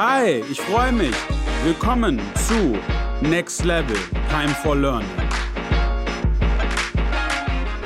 Hi, 0.00 0.44
ich 0.48 0.60
freue 0.60 0.92
mich. 0.92 1.16
Willkommen 1.64 2.20
zu 2.36 2.78
Next 3.20 3.64
Level 3.64 3.96
Time 4.30 4.50
for 4.50 4.76
Learning. 4.76 5.08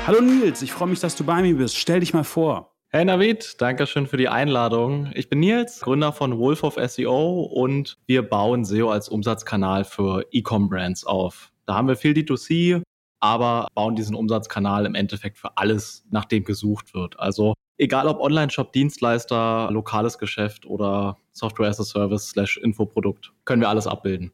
Hallo 0.05 0.21
Nils, 0.21 0.61
ich 0.61 0.71
freue 0.71 0.89
mich, 0.89 0.99
dass 0.99 1.15
du 1.15 1.23
bei 1.23 1.41
mir 1.41 1.57
bist. 1.57 1.75
Stell 1.75 2.01
dich 2.01 2.13
mal 2.13 2.23
vor. 2.23 2.75
Hey 2.89 3.03
Navid, 3.03 3.59
danke 3.59 3.87
schön 3.87 4.05
für 4.05 4.17
die 4.17 4.29
Einladung. 4.29 5.09
Ich 5.15 5.27
bin 5.27 5.39
Nils, 5.39 5.79
Gründer 5.79 6.13
von 6.13 6.37
Wolf 6.37 6.61
of 6.61 6.75
SEO 6.75 7.45
und 7.51 7.97
wir 8.05 8.21
bauen 8.21 8.63
SEO 8.63 8.91
als 8.91 9.09
Umsatzkanal 9.09 9.83
für 9.83 10.23
E-Com-Brands 10.29 11.07
auf. 11.07 11.51
Da 11.65 11.73
haben 11.73 11.87
wir 11.87 11.95
viel 11.95 12.13
D2C, 12.13 12.83
aber 13.21 13.67
bauen 13.73 13.95
diesen 13.95 14.15
Umsatzkanal 14.15 14.85
im 14.85 14.93
Endeffekt 14.93 15.39
für 15.39 15.57
alles, 15.57 16.05
nach 16.11 16.25
dem 16.25 16.43
gesucht 16.43 16.93
wird. 16.93 17.19
Also 17.19 17.55
egal 17.77 18.07
ob 18.07 18.19
Online-Shop, 18.19 18.71
Dienstleister, 18.73 19.69
lokales 19.71 20.17
Geschäft 20.17 20.65
oder 20.65 21.17
Software 21.31 21.69
as 21.69 21.79
a 21.79 21.83
Service 21.83 22.29
slash 22.29 22.57
Infoprodukt, 22.57 23.31
können 23.45 23.61
wir 23.61 23.69
alles 23.69 23.87
abbilden. 23.87 24.31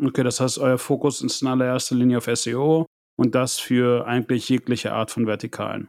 Okay, 0.00 0.22
das 0.22 0.40
heißt, 0.40 0.58
euer 0.58 0.78
Fokus 0.78 1.22
ist 1.22 1.42
in 1.42 1.48
allererster 1.48 1.94
Linie 1.94 2.18
auf 2.18 2.28
SEO 2.32 2.86
und 3.16 3.34
das 3.34 3.58
für 3.58 4.06
eigentlich 4.06 4.48
jegliche 4.48 4.92
Art 4.92 5.10
von 5.10 5.26
Vertikalen. 5.26 5.88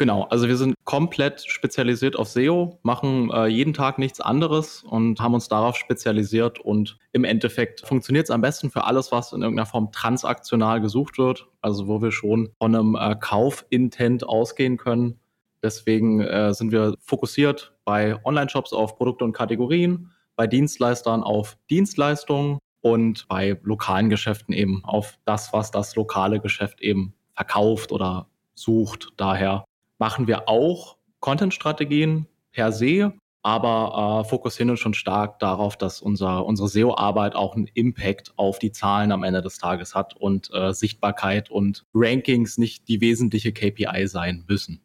Genau, 0.00 0.22
also 0.24 0.48
wir 0.48 0.56
sind 0.56 0.74
komplett 0.84 1.42
spezialisiert 1.42 2.16
auf 2.16 2.28
SEO, 2.28 2.78
machen 2.82 3.30
äh, 3.30 3.48
jeden 3.48 3.74
Tag 3.74 3.98
nichts 3.98 4.18
anderes 4.18 4.82
und 4.82 5.20
haben 5.20 5.34
uns 5.34 5.48
darauf 5.48 5.76
spezialisiert 5.76 6.58
und 6.58 6.96
im 7.12 7.24
Endeffekt 7.24 7.86
funktioniert 7.86 8.24
es 8.24 8.30
am 8.30 8.40
besten 8.40 8.70
für 8.70 8.84
alles, 8.84 9.12
was 9.12 9.34
in 9.34 9.42
irgendeiner 9.42 9.66
Form 9.66 9.92
transaktional 9.92 10.80
gesucht 10.80 11.18
wird, 11.18 11.48
also 11.60 11.86
wo 11.86 12.00
wir 12.00 12.12
schon 12.12 12.48
von 12.58 12.74
einem 12.74 12.96
äh, 12.98 13.14
Kaufintent 13.14 14.24
ausgehen 14.24 14.78
können. 14.78 15.19
Deswegen 15.62 16.20
äh, 16.20 16.54
sind 16.54 16.72
wir 16.72 16.96
fokussiert 17.00 17.74
bei 17.84 18.22
Online-Shops 18.24 18.72
auf 18.72 18.96
Produkte 18.96 19.24
und 19.24 19.32
Kategorien, 19.32 20.10
bei 20.36 20.46
Dienstleistern 20.46 21.22
auf 21.22 21.58
Dienstleistungen 21.68 22.58
und 22.80 23.28
bei 23.28 23.58
lokalen 23.62 24.08
Geschäften 24.08 24.54
eben 24.54 24.84
auf 24.84 25.18
das, 25.24 25.52
was 25.52 25.70
das 25.70 25.96
lokale 25.96 26.40
Geschäft 26.40 26.80
eben 26.80 27.14
verkauft 27.34 27.92
oder 27.92 28.26
sucht. 28.54 29.12
Daher 29.16 29.64
machen 29.98 30.26
wir 30.26 30.48
auch 30.48 30.96
Content-Strategien 31.20 32.26
per 32.52 32.72
se, 32.72 33.12
aber 33.42 34.22
äh, 34.24 34.28
fokussieren 34.28 34.70
uns 34.70 34.80
schon 34.80 34.94
stark 34.94 35.38
darauf, 35.38 35.76
dass 35.76 36.00
unser, 36.00 36.44
unsere 36.44 36.68
SEO-Arbeit 36.68 37.34
auch 37.34 37.54
einen 37.54 37.68
Impact 37.74 38.32
auf 38.36 38.58
die 38.58 38.72
Zahlen 38.72 39.12
am 39.12 39.22
Ende 39.22 39.42
des 39.42 39.58
Tages 39.58 39.94
hat 39.94 40.16
und 40.16 40.50
äh, 40.52 40.72
Sichtbarkeit 40.72 41.50
und 41.50 41.84
Rankings 41.94 42.58
nicht 42.58 42.88
die 42.88 43.00
wesentliche 43.00 43.52
KPI 43.52 44.06
sein 44.06 44.44
müssen. 44.48 44.82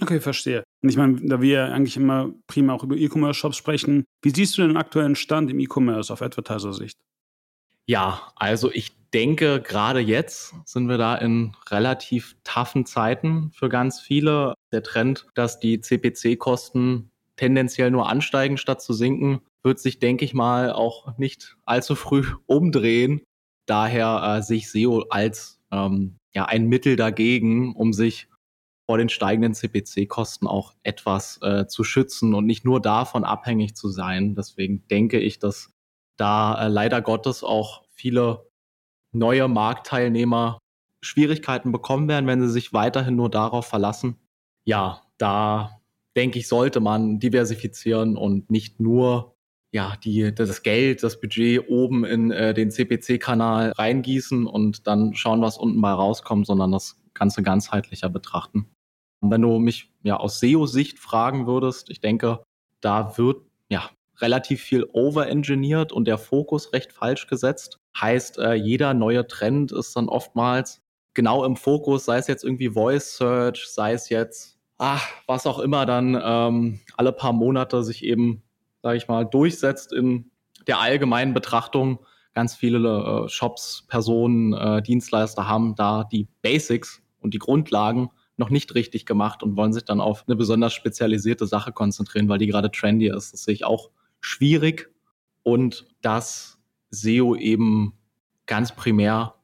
Okay, 0.00 0.20
verstehe. 0.20 0.64
Und 0.82 0.88
ich 0.88 0.96
meine, 0.96 1.20
da 1.22 1.40
wir 1.40 1.72
eigentlich 1.72 1.96
immer 1.96 2.32
prima 2.46 2.72
auch 2.72 2.82
über 2.82 2.96
E-Commerce-Shops 2.96 3.56
sprechen, 3.56 4.04
wie 4.22 4.30
siehst 4.30 4.56
du 4.56 4.62
den 4.62 4.76
aktuellen 4.76 5.14
Stand 5.14 5.50
im 5.50 5.60
E-Commerce 5.60 6.12
auf 6.12 6.22
Advertiser-Sicht? 6.22 6.98
Ja, 7.86 8.32
also 8.36 8.70
ich 8.72 8.92
denke, 9.12 9.60
gerade 9.60 10.00
jetzt 10.00 10.54
sind 10.64 10.88
wir 10.88 10.98
da 10.98 11.16
in 11.16 11.54
relativ 11.68 12.36
taffen 12.44 12.86
Zeiten 12.86 13.50
für 13.54 13.68
ganz 13.68 14.00
viele. 14.00 14.54
Der 14.72 14.82
Trend, 14.82 15.26
dass 15.34 15.58
die 15.58 15.80
CPC-Kosten 15.80 17.10
tendenziell 17.36 17.90
nur 17.90 18.08
ansteigen 18.08 18.56
statt 18.56 18.80
zu 18.82 18.92
sinken, 18.92 19.40
wird 19.62 19.78
sich, 19.78 19.98
denke 19.98 20.24
ich 20.24 20.34
mal, 20.34 20.72
auch 20.72 21.18
nicht 21.18 21.56
allzu 21.64 21.94
früh 21.94 22.24
umdrehen. 22.46 23.22
Daher 23.66 24.38
äh, 24.38 24.42
sehe 24.42 24.58
ich 24.58 24.70
SEO 24.70 25.06
als 25.10 25.60
ähm, 25.70 26.16
ja, 26.34 26.46
ein 26.46 26.66
Mittel 26.66 26.96
dagegen, 26.96 27.74
um 27.74 27.92
sich 27.92 28.28
vor 28.86 28.98
den 28.98 29.08
steigenden 29.08 29.54
CPC-Kosten 29.54 30.46
auch 30.46 30.74
etwas 30.82 31.38
äh, 31.42 31.66
zu 31.66 31.84
schützen 31.84 32.34
und 32.34 32.46
nicht 32.46 32.64
nur 32.64 32.80
davon 32.80 33.24
abhängig 33.24 33.74
zu 33.74 33.88
sein. 33.88 34.34
Deswegen 34.34 34.86
denke 34.88 35.18
ich, 35.18 35.38
dass 35.38 35.72
da 36.16 36.66
äh, 36.66 36.68
leider 36.68 37.00
Gottes 37.00 37.44
auch 37.44 37.84
viele 37.90 38.48
neue 39.12 39.48
Marktteilnehmer 39.48 40.58
Schwierigkeiten 41.02 41.72
bekommen 41.72 42.08
werden, 42.08 42.26
wenn 42.26 42.40
sie 42.40 42.50
sich 42.50 42.72
weiterhin 42.72 43.16
nur 43.16 43.30
darauf 43.30 43.66
verlassen. 43.66 44.16
Ja, 44.64 45.02
da 45.18 45.80
denke 46.16 46.38
ich, 46.38 46.48
sollte 46.48 46.80
man 46.80 47.18
diversifizieren 47.18 48.16
und 48.16 48.50
nicht 48.50 48.80
nur 48.80 49.36
ja, 49.72 49.96
die, 50.04 50.34
das 50.34 50.62
Geld, 50.62 51.02
das 51.02 51.18
Budget 51.18 51.68
oben 51.68 52.04
in 52.04 52.30
äh, 52.30 52.52
den 52.52 52.70
CPC-Kanal 52.70 53.72
reingießen 53.72 54.46
und 54.46 54.86
dann 54.86 55.14
schauen, 55.14 55.40
was 55.40 55.56
unten 55.56 55.80
mal 55.80 55.94
rauskommt, 55.94 56.46
sondern 56.46 56.72
das 56.72 57.00
Ganze 57.14 57.42
ganzheitlicher 57.42 58.10
betrachten. 58.10 58.66
Und 59.22 59.30
wenn 59.30 59.40
du 59.40 59.58
mich 59.60 59.90
ja 60.02 60.16
aus 60.16 60.40
SEO-Sicht 60.40 60.98
fragen 60.98 61.46
würdest, 61.46 61.90
ich 61.90 62.00
denke, 62.00 62.40
da 62.80 63.16
wird 63.16 63.42
ja 63.68 63.88
relativ 64.18 64.60
viel 64.60 64.86
overengineert 64.92 65.92
und 65.92 66.06
der 66.06 66.18
Fokus 66.18 66.72
recht 66.72 66.92
falsch 66.92 67.28
gesetzt. 67.28 67.78
Heißt, 67.98 68.38
äh, 68.38 68.54
jeder 68.54 68.94
neue 68.94 69.26
Trend 69.26 69.70
ist 69.70 69.96
dann 69.96 70.08
oftmals 70.08 70.82
genau 71.14 71.44
im 71.44 71.56
Fokus, 71.56 72.04
sei 72.04 72.18
es 72.18 72.26
jetzt 72.26 72.42
irgendwie 72.42 72.70
Voice 72.70 73.16
Search, 73.16 73.66
sei 73.68 73.92
es 73.92 74.08
jetzt, 74.08 74.58
ach, 74.78 75.06
was 75.28 75.46
auch 75.46 75.60
immer 75.60 75.86
dann 75.86 76.20
ähm, 76.20 76.80
alle 76.96 77.12
paar 77.12 77.32
Monate 77.32 77.84
sich 77.84 78.04
eben, 78.04 78.42
sage 78.82 78.96
ich 78.96 79.06
mal, 79.06 79.24
durchsetzt 79.24 79.92
in 79.92 80.32
der 80.66 80.80
allgemeinen 80.80 81.32
Betrachtung. 81.32 82.00
Ganz 82.34 82.56
viele 82.56 83.24
äh, 83.24 83.28
Shops, 83.28 83.84
Personen, 83.86 84.52
äh, 84.52 84.82
Dienstleister 84.82 85.46
haben 85.46 85.76
da 85.76 86.02
die 86.02 86.26
Basics 86.42 87.02
und 87.20 87.34
die 87.34 87.38
Grundlagen 87.38 88.10
noch 88.36 88.50
nicht 88.50 88.74
richtig 88.74 89.06
gemacht 89.06 89.42
und 89.42 89.56
wollen 89.56 89.72
sich 89.72 89.84
dann 89.84 90.00
auf 90.00 90.24
eine 90.26 90.36
besonders 90.36 90.72
spezialisierte 90.72 91.46
Sache 91.46 91.72
konzentrieren, 91.72 92.28
weil 92.28 92.38
die 92.38 92.46
gerade 92.46 92.70
trendy 92.70 93.08
ist. 93.08 93.32
Das 93.32 93.44
sehe 93.44 93.54
ich 93.54 93.64
auch 93.64 93.90
schwierig 94.20 94.90
und 95.42 95.86
dass 96.00 96.58
SEO 96.90 97.36
eben 97.36 97.94
ganz 98.46 98.74
primär 98.74 99.34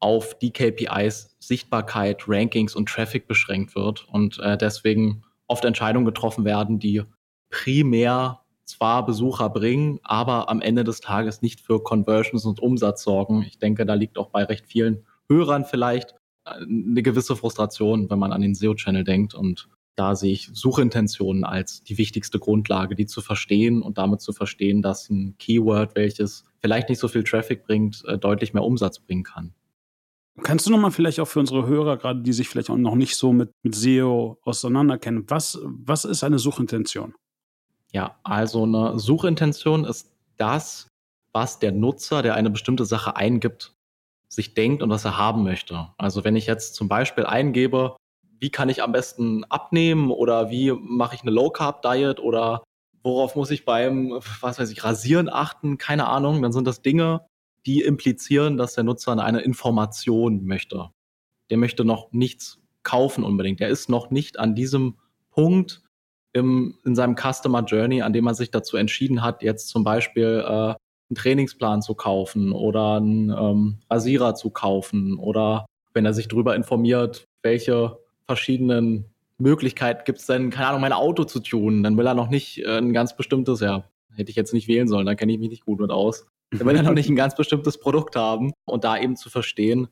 auf 0.00 0.38
die 0.38 0.52
KPIs 0.52 1.36
Sichtbarkeit, 1.38 2.24
Rankings 2.26 2.74
und 2.74 2.88
Traffic 2.88 3.26
beschränkt 3.26 3.74
wird 3.74 4.06
und 4.08 4.38
äh, 4.40 4.58
deswegen 4.58 5.22
oft 5.46 5.64
Entscheidungen 5.64 6.04
getroffen 6.06 6.44
werden, 6.44 6.78
die 6.78 7.02
primär 7.50 8.40
zwar 8.64 9.04
Besucher 9.04 9.50
bringen, 9.50 10.00
aber 10.02 10.48
am 10.48 10.60
Ende 10.60 10.84
des 10.84 11.00
Tages 11.00 11.42
nicht 11.42 11.60
für 11.60 11.82
Conversions 11.82 12.44
und 12.46 12.60
Umsatz 12.60 13.02
sorgen. 13.02 13.42
Ich 13.42 13.58
denke, 13.58 13.84
da 13.86 13.94
liegt 13.94 14.18
auch 14.18 14.30
bei 14.30 14.44
recht 14.44 14.66
vielen 14.66 15.06
Hörern 15.28 15.64
vielleicht 15.64 16.14
eine 16.44 17.02
gewisse 17.02 17.36
Frustration, 17.36 18.10
wenn 18.10 18.18
man 18.18 18.32
an 18.32 18.42
den 18.42 18.54
SEO-Channel 18.54 19.04
denkt 19.04 19.34
und 19.34 19.68
da 19.96 20.16
sehe 20.16 20.32
ich 20.32 20.50
Suchintentionen 20.52 21.44
als 21.44 21.82
die 21.84 21.98
wichtigste 21.98 22.38
Grundlage, 22.40 22.96
die 22.96 23.06
zu 23.06 23.20
verstehen 23.20 23.80
und 23.80 23.96
damit 23.96 24.20
zu 24.20 24.32
verstehen, 24.32 24.82
dass 24.82 25.08
ein 25.08 25.36
Keyword, 25.38 25.94
welches 25.94 26.44
vielleicht 26.58 26.88
nicht 26.88 26.98
so 26.98 27.06
viel 27.06 27.22
Traffic 27.22 27.64
bringt, 27.64 28.04
äh, 28.06 28.18
deutlich 28.18 28.54
mehr 28.54 28.64
Umsatz 28.64 28.98
bringen 28.98 29.22
kann. 29.22 29.54
Kannst 30.42 30.66
du 30.66 30.70
nochmal 30.70 30.90
vielleicht 30.90 31.20
auch 31.20 31.28
für 31.28 31.38
unsere 31.38 31.66
Hörer, 31.66 31.96
gerade 31.96 32.22
die 32.22 32.32
sich 32.32 32.48
vielleicht 32.48 32.70
auch 32.70 32.76
noch 32.76 32.96
nicht 32.96 33.14
so 33.14 33.32
mit, 33.32 33.52
mit 33.62 33.76
SEO 33.76 34.38
auseinanderkennen, 34.42 35.24
was, 35.28 35.60
was 35.62 36.04
ist 36.04 36.24
eine 36.24 36.40
Suchintention? 36.40 37.14
Ja, 37.92 38.18
also 38.24 38.64
eine 38.64 38.98
Suchintention 38.98 39.84
ist 39.84 40.10
das, 40.36 40.88
was 41.32 41.60
der 41.60 41.70
Nutzer, 41.70 42.22
der 42.22 42.34
eine 42.34 42.50
bestimmte 42.50 42.84
Sache 42.84 43.14
eingibt, 43.14 43.76
sich 44.34 44.54
denkt 44.54 44.82
und 44.82 44.90
was 44.90 45.04
er 45.04 45.18
haben 45.18 45.42
möchte. 45.42 45.88
Also 45.98 46.24
wenn 46.24 46.36
ich 46.36 46.46
jetzt 46.46 46.74
zum 46.74 46.88
Beispiel 46.88 47.24
eingebe, 47.24 47.96
wie 48.40 48.50
kann 48.50 48.68
ich 48.68 48.82
am 48.82 48.92
besten 48.92 49.44
abnehmen 49.44 50.10
oder 50.10 50.50
wie 50.50 50.72
mache 50.72 51.14
ich 51.14 51.22
eine 51.22 51.30
Low 51.30 51.50
Carb 51.50 51.82
Diet 51.82 52.20
oder 52.20 52.62
worauf 53.02 53.36
muss 53.36 53.50
ich 53.50 53.64
beim, 53.64 54.12
was 54.40 54.58
weiß 54.58 54.70
ich, 54.70 54.82
Rasieren 54.84 55.28
achten, 55.28 55.78
keine 55.78 56.06
Ahnung, 56.06 56.42
dann 56.42 56.52
sind 56.52 56.66
das 56.66 56.82
Dinge, 56.82 57.26
die 57.66 57.82
implizieren, 57.82 58.56
dass 58.56 58.74
der 58.74 58.84
Nutzer 58.84 59.16
eine 59.18 59.40
Information 59.40 60.44
möchte. 60.44 60.90
Der 61.50 61.58
möchte 61.58 61.84
noch 61.84 62.12
nichts 62.12 62.58
kaufen 62.82 63.24
unbedingt. 63.24 63.60
Der 63.60 63.68
ist 63.68 63.88
noch 63.88 64.10
nicht 64.10 64.38
an 64.38 64.54
diesem 64.54 64.98
Punkt 65.30 65.82
im, 66.32 66.78
in 66.84 66.94
seinem 66.94 67.16
Customer 67.16 67.62
Journey, 67.64 68.02
an 68.02 68.12
dem 68.12 68.26
er 68.26 68.34
sich 68.34 68.50
dazu 68.50 68.76
entschieden 68.76 69.22
hat, 69.22 69.42
jetzt 69.42 69.68
zum 69.68 69.84
Beispiel 69.84 70.44
äh, 70.46 70.74
einen 71.14 71.22
Trainingsplan 71.22 71.82
zu 71.82 71.94
kaufen 71.94 72.52
oder 72.52 72.96
einen 72.96 73.30
ähm, 73.30 73.78
Rasierer 73.90 74.34
zu 74.34 74.50
kaufen 74.50 75.18
oder 75.18 75.66
wenn 75.92 76.04
er 76.04 76.12
sich 76.14 76.28
darüber 76.28 76.56
informiert, 76.56 77.24
welche 77.42 77.98
verschiedenen 78.26 79.06
Möglichkeiten 79.38 80.02
gibt 80.04 80.18
es 80.18 80.26
denn, 80.26 80.50
keine 80.50 80.68
Ahnung, 80.68 80.80
mein 80.80 80.92
Auto 80.92 81.24
zu 81.24 81.40
tunen. 81.40 81.82
Dann 81.82 81.96
will 81.96 82.06
er 82.06 82.14
noch 82.14 82.30
nicht 82.30 82.58
äh, 82.58 82.78
ein 82.78 82.92
ganz 82.92 83.16
bestimmtes, 83.16 83.60
ja, 83.60 83.84
hätte 84.14 84.30
ich 84.30 84.36
jetzt 84.36 84.52
nicht 84.52 84.68
wählen 84.68 84.88
sollen, 84.88 85.06
da 85.06 85.14
kenne 85.14 85.32
ich 85.32 85.38
mich 85.38 85.50
nicht 85.50 85.64
gut 85.64 85.80
mit 85.80 85.90
aus. 85.90 86.26
Dann 86.50 86.66
will 86.66 86.76
er 86.76 86.82
noch 86.82 86.94
nicht 86.94 87.08
ein 87.08 87.16
ganz 87.16 87.34
bestimmtes 87.34 87.78
Produkt 87.78 88.16
haben 88.16 88.52
und 88.64 88.84
da 88.84 88.98
eben 88.98 89.16
zu 89.16 89.30
verstehen, 89.30 89.88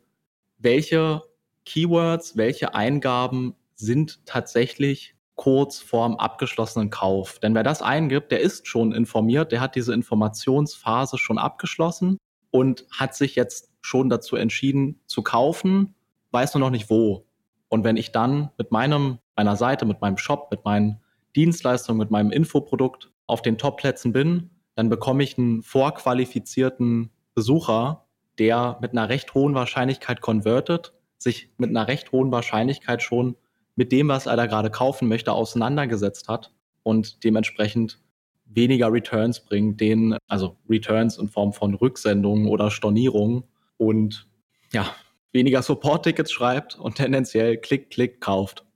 welche 0.59 1.23
Keywords, 1.65 2.37
welche 2.37 2.75
Eingaben 2.75 3.55
sind 3.75 4.25
tatsächlich 4.27 5.15
kurz 5.43 5.81
vorm 5.81 6.15
abgeschlossenen 6.19 6.91
Kauf. 6.91 7.41
Denn 7.41 7.53
wer 7.57 7.65
das 7.65 7.83
eingibt, 7.83 8.31
der 8.31 8.39
ist 8.39 8.69
schon 8.69 8.93
informiert, 8.93 9.51
der 9.51 9.61
hat 9.61 9.75
diese 9.75 9.93
Informationsphase 9.93 11.19
schon 11.19 11.37
abgeschlossen 11.37 12.17
und 12.53 12.87
hat 12.93 13.17
sich 13.17 13.35
jetzt 13.35 13.73
schon 13.81 14.09
dazu 14.09 14.37
entschieden 14.37 15.01
zu 15.07 15.23
kaufen, 15.23 15.97
weiß 16.31 16.55
nur 16.55 16.61
noch 16.61 16.71
nicht 16.71 16.91
wo. 16.91 17.27
Und 17.69 17.83
wenn 17.83 17.97
ich 17.97 18.13
dann 18.13 18.51
mit 18.57 18.71
meinem, 18.71 19.19
meiner 19.35 19.57
Seite, 19.57 19.85
mit 19.85 20.01
meinem 20.01 20.17
Shop, 20.17 20.47
mit 20.53 20.65
meinen 20.65 21.01
Dienstleistungen, 21.35 21.99
mit 21.99 22.13
meinem 22.13 22.31
Infoprodukt 22.31 23.11
auf 23.27 23.43
den 23.43 23.59
Topplätzen 23.59 24.13
bin, 24.13 24.51
dann 24.77 24.91
bekomme 24.91 25.25
ich 25.25 25.37
einen 25.37 25.65
vorqualifizierten 25.65 27.11
Besucher, 27.35 28.07
der 28.39 28.79
mit 28.81 28.93
einer 28.93 29.09
recht 29.09 29.35
hohen 29.35 29.57
Wahrscheinlichkeit 29.57 30.21
konvertet, 30.21 30.93
sich 31.19 31.51
mit 31.57 31.71
einer 31.71 31.89
recht 31.89 32.13
hohen 32.13 32.31
Wahrscheinlichkeit 32.31 33.03
schon 33.03 33.35
mit 33.77 33.93
dem, 33.93 34.09
was 34.09 34.27
er 34.27 34.37
da 34.37 34.47
gerade 34.47 34.71
kaufen 34.71 35.09
möchte, 35.09 35.33
auseinandergesetzt 35.33 36.29
hat 36.29 36.53
und 36.83 37.25
dementsprechend 37.25 38.01
weniger 38.45 38.93
Returns 38.93 39.45
bringt, 39.45 39.81
den, 39.81 40.17
also 40.29 40.59
Returns 40.69 41.19
in 41.19 41.29
Form 41.29 41.53
von 41.53 41.75
Rücksendungen 41.75 42.49
oder 42.49 42.71
Stornierungen 42.71 43.45
und 43.79 44.29
ja, 44.73 44.95
weniger 45.33 45.63
Support-Tickets 45.63 46.31
schreibt 46.31 46.79
und 46.79 46.97
tendenziell 46.97 47.57
klick, 47.57 47.91
klick 47.91 48.21
kauft. 48.21 48.67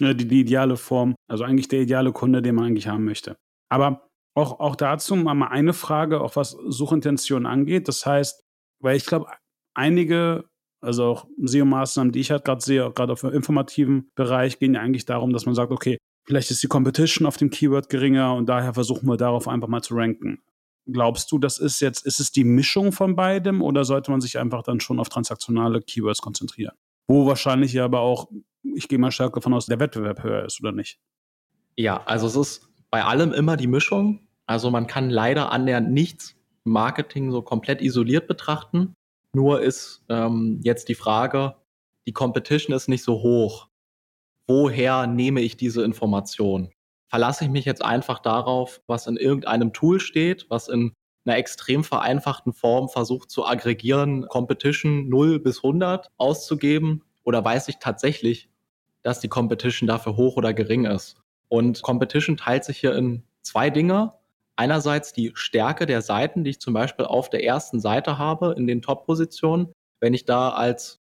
Ja, 0.00 0.14
die, 0.14 0.26
die 0.26 0.40
ideale 0.40 0.76
Form, 0.76 1.14
also 1.28 1.44
eigentlich 1.44 1.68
der 1.68 1.82
ideale 1.82 2.12
Kunde, 2.12 2.42
den 2.42 2.54
man 2.54 2.66
eigentlich 2.66 2.88
haben 2.88 3.04
möchte. 3.04 3.36
Aber 3.68 4.08
auch, 4.34 4.60
auch 4.60 4.76
dazu 4.76 5.14
mal 5.14 5.46
eine 5.48 5.72
Frage, 5.72 6.20
auch 6.20 6.36
was 6.36 6.50
Suchintention 6.50 7.46
angeht. 7.46 7.88
Das 7.88 8.04
heißt, 8.04 8.42
weil 8.80 8.96
ich 8.96 9.06
glaube, 9.06 9.26
einige, 9.74 10.44
also 10.82 11.04
auch 11.04 11.26
SEO-Maßnahmen, 11.42 12.12
die 12.12 12.20
ich 12.20 12.30
halt 12.30 12.44
gerade 12.44 12.60
sehe, 12.60 12.90
gerade 12.92 13.12
auf 13.12 13.20
dem 13.20 13.32
informativen 13.32 14.10
Bereich, 14.14 14.58
gehen 14.58 14.74
ja 14.74 14.80
eigentlich 14.80 15.06
darum, 15.06 15.32
dass 15.32 15.46
man 15.46 15.54
sagt, 15.54 15.72
okay, 15.72 15.98
vielleicht 16.24 16.50
ist 16.50 16.62
die 16.62 16.68
Competition 16.68 17.26
auf 17.26 17.36
dem 17.36 17.50
Keyword 17.50 17.88
geringer 17.88 18.34
und 18.34 18.46
daher 18.46 18.74
versuchen 18.74 19.08
wir 19.08 19.16
darauf 19.16 19.48
einfach 19.48 19.68
mal 19.68 19.82
zu 19.82 19.94
ranken. 19.94 20.42
Glaubst 20.86 21.30
du, 21.30 21.38
das 21.38 21.58
ist 21.58 21.80
jetzt, 21.80 22.04
ist 22.04 22.18
es 22.18 22.32
die 22.32 22.44
Mischung 22.44 22.90
von 22.90 23.14
beidem 23.14 23.62
oder 23.62 23.84
sollte 23.84 24.10
man 24.10 24.20
sich 24.20 24.38
einfach 24.38 24.64
dann 24.64 24.80
schon 24.80 24.98
auf 24.98 25.08
transaktionale 25.08 25.80
Keywords 25.80 26.20
konzentrieren? 26.20 26.74
Wo 27.06 27.26
wahrscheinlich 27.26 27.72
ja 27.72 27.84
aber 27.84 28.00
auch, 28.00 28.28
ich 28.62 28.88
gehe 28.88 28.98
mal 28.98 29.12
stark 29.12 29.34
davon 29.34 29.54
aus, 29.54 29.66
der 29.66 29.78
Wettbewerb 29.78 30.24
höher 30.24 30.44
ist, 30.44 30.60
oder 30.60 30.72
nicht? 30.72 30.98
Ja, 31.76 32.02
also 32.04 32.26
es 32.26 32.36
ist 32.36 32.68
bei 32.90 33.04
allem 33.04 33.32
immer 33.32 33.56
die 33.56 33.68
Mischung. 33.68 34.26
Also 34.46 34.70
man 34.70 34.88
kann 34.88 35.08
leider 35.08 35.52
annähernd 35.52 35.90
nichts 35.90 36.34
Marketing 36.64 37.30
so 37.30 37.42
komplett 37.42 37.80
isoliert 37.80 38.26
betrachten. 38.26 38.94
Nur 39.34 39.62
ist 39.62 40.02
ähm, 40.08 40.60
jetzt 40.62 40.88
die 40.88 40.94
Frage, 40.94 41.56
die 42.06 42.12
Competition 42.12 42.76
ist 42.76 42.88
nicht 42.88 43.02
so 43.02 43.22
hoch. 43.22 43.68
Woher 44.46 45.06
nehme 45.06 45.40
ich 45.40 45.56
diese 45.56 45.82
Information? 45.82 46.70
verlasse 47.12 47.44
ich 47.44 47.50
mich 47.50 47.66
jetzt 47.66 47.84
einfach 47.84 48.20
darauf, 48.20 48.80
was 48.86 49.06
in 49.06 49.18
irgendeinem 49.18 49.74
Tool 49.74 50.00
steht, 50.00 50.46
was 50.48 50.68
in 50.68 50.94
einer 51.26 51.36
extrem 51.36 51.84
vereinfachten 51.84 52.54
Form 52.54 52.88
versucht 52.88 53.30
zu 53.30 53.44
aggregieren, 53.44 54.26
Competition 54.28 55.10
0 55.10 55.38
bis 55.38 55.58
100 55.58 56.10
auszugeben? 56.16 57.02
Oder 57.22 57.44
weiß 57.44 57.68
ich 57.68 57.76
tatsächlich, 57.80 58.48
dass 59.02 59.20
die 59.20 59.28
Competition 59.28 59.86
dafür 59.86 60.16
hoch 60.16 60.38
oder 60.38 60.54
gering 60.54 60.86
ist? 60.86 61.16
Und 61.48 61.82
Competition 61.82 62.38
teilt 62.38 62.64
sich 62.64 62.78
hier 62.78 62.94
in 62.96 63.24
zwei 63.42 63.68
Dinge. 63.68 64.14
Einerseits 64.56 65.12
die 65.12 65.32
Stärke 65.34 65.86
der 65.86 66.02
Seiten, 66.02 66.44
die 66.44 66.50
ich 66.50 66.60
zum 66.60 66.74
Beispiel 66.74 67.06
auf 67.06 67.30
der 67.30 67.44
ersten 67.44 67.80
Seite 67.80 68.18
habe, 68.18 68.54
in 68.56 68.66
den 68.66 68.82
Top-Positionen. 68.82 69.72
Wenn 70.00 70.14
ich 70.14 70.24
da 70.24 70.50
als, 70.50 70.98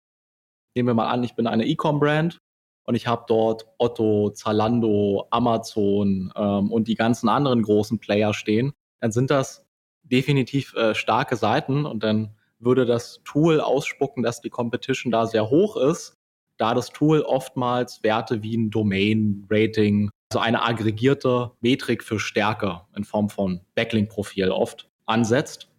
nehmen 0.75 0.88
wir 0.88 0.94
mal 0.94 1.09
an, 1.09 1.24
ich 1.24 1.36
bin 1.36 1.48
eine 1.48 1.65
E-Com-Brand 1.65 2.38
und 2.86 2.95
ich 2.95 3.07
habe 3.07 3.25
dort 3.27 3.68
Otto, 3.77 4.30
Zalando, 4.30 5.27
Amazon 5.31 6.31
ähm, 6.36 6.71
und 6.71 6.88
die 6.88 6.95
ganzen 6.95 7.30
anderen 7.30 7.62
großen 7.63 8.00
Player 8.00 8.33
stehen, 8.33 8.74
dann 9.01 9.12
sind 9.12 9.31
das 9.31 9.65
definitiv 10.03 10.74
äh, 10.75 10.95
starke 10.95 11.36
Seiten 11.36 11.86
und 11.86 12.03
dann 12.03 12.36
würde 12.59 12.86
das 12.86 13.21
Tool 13.25 13.59
ausspucken, 13.59 14.24
dass 14.24 14.42
die 14.42 14.50
Competition 14.50 15.12
da 15.12 15.25
sehr 15.25 15.50
hoch 15.50 15.77
ist, 15.77 16.15
da 16.57 16.74
das 16.74 16.89
Tool 16.89 17.21
oftmals 17.21 18.03
Werte 18.03 18.44
wie 18.44 18.56
ein 18.56 18.69
Domain-Rating, 18.69 20.12
also 20.31 20.39
eine 20.39 20.63
aggregierte 20.63 21.51
Metrik 21.62 22.04
für 22.04 22.19
Stärke 22.19 22.81
in 22.95 23.04
Form 23.04 23.30
von 23.30 23.62
Backlink-Profil 23.75 24.50
oft 24.50 24.89
ansetzt. 25.06 25.69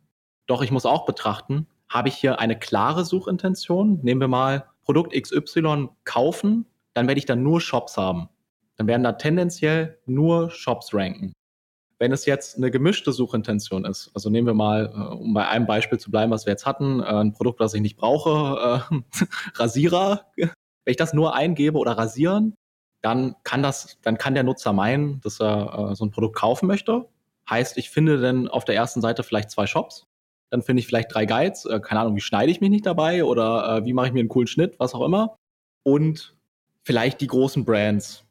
Doch 0.47 0.63
ich 0.63 0.71
muss 0.71 0.87
auch 0.87 1.07
betrachten, 1.07 1.67
habe 1.89 2.09
ich 2.09 2.15
hier 2.15 2.39
eine 2.39 2.59
klare 2.59 3.05
Suchintention? 3.05 4.01
Nehmen 4.03 4.21
wir 4.21 4.29
mal 4.29 4.67
Produkt 4.85 5.15
XY 5.15 5.89
kaufen 6.05 6.67
dann 6.95 7.09
werde 7.09 7.19
ich 7.19 7.27
da 7.27 7.37
nur 7.37 7.61
Shops 7.61 7.97
haben. 7.97 8.29
Dann 8.77 8.87
werden 8.87 9.03
da 9.03 9.13
tendenziell 9.13 9.99
nur 10.07 10.51
Shops 10.51 10.93
ranken. 10.93 11.33
Wenn 11.99 12.13
es 12.13 12.27
jetzt 12.27 12.57
eine 12.57 12.71
gemischte 12.71 13.13
Suchintention 13.13 13.85
ist, 13.85 14.11
also 14.15 14.29
nehmen 14.29 14.47
wir 14.47 14.55
mal, 14.55 14.93
äh, 14.93 15.15
um 15.15 15.35
bei 15.35 15.47
einem 15.47 15.67
Beispiel 15.67 15.99
zu 15.99 16.11
bleiben, 16.11 16.33
was 16.33 16.47
wir 16.47 16.53
jetzt 16.53 16.67
hatten, 16.67 17.01
äh, 17.01 17.05
ein 17.05 17.33
Produkt, 17.33 17.61
was 17.61 17.75
ich 17.75 17.81
nicht 17.81 17.97
brauche, 17.97 18.83
äh, 18.91 19.03
Rasierer. 19.55 20.27
Wenn 20.37 20.91
ich 20.91 20.97
das 20.97 21.13
nur 21.13 21.35
eingebe 21.35 21.79
oder 21.79 21.93
rasieren, 21.93 22.57
dann 23.03 23.35
kann 23.43 23.63
das, 23.63 23.99
dann 24.03 24.17
kann 24.17 24.35
der 24.35 24.45
Nutzer 24.45 24.73
meinen, 24.73 25.21
dass 25.21 25.41
er 25.41 25.91
äh, 25.91 25.95
so 25.95 26.05
ein 26.05 26.11
Produkt 26.11 26.37
kaufen 26.37 26.67
möchte. 26.67 27.09
Heißt, 27.51 27.77
ich 27.77 27.91
finde 27.91 28.21
dann 28.21 28.49
auf 28.49 28.65
der 28.65 28.77
ersten 28.77 29.01
Seite 29.01 29.25
vielleicht 29.25 29.51
zwei 29.51 29.67
Shops, 29.67 30.07
dann 30.51 30.63
finde 30.63 30.81
ich 30.81 30.87
vielleicht 30.87 31.13
drei 31.13 31.27
Guides, 31.27 31.65
äh, 31.65 31.81
keine 31.81 32.01
Ahnung, 32.01 32.17
wie 32.17 32.21
schneide 32.21 32.53
ich 32.53 32.61
mich 32.61 32.71
nicht 32.71 32.87
dabei 32.87 33.25
oder 33.25 33.79
äh, 33.79 33.85
wie 33.85 33.93
mache 33.93 34.07
ich 34.07 34.13
mir 34.13 34.21
einen 34.21 34.29
coolen 34.29 34.47
Schnitt, 34.47 34.77
was 34.79 34.95
auch 34.95 35.05
immer. 35.05 35.37
Und 35.83 36.37
vielleicht 36.85 37.21
die 37.21 37.27
großen 37.27 37.65
Brands. 37.65 38.25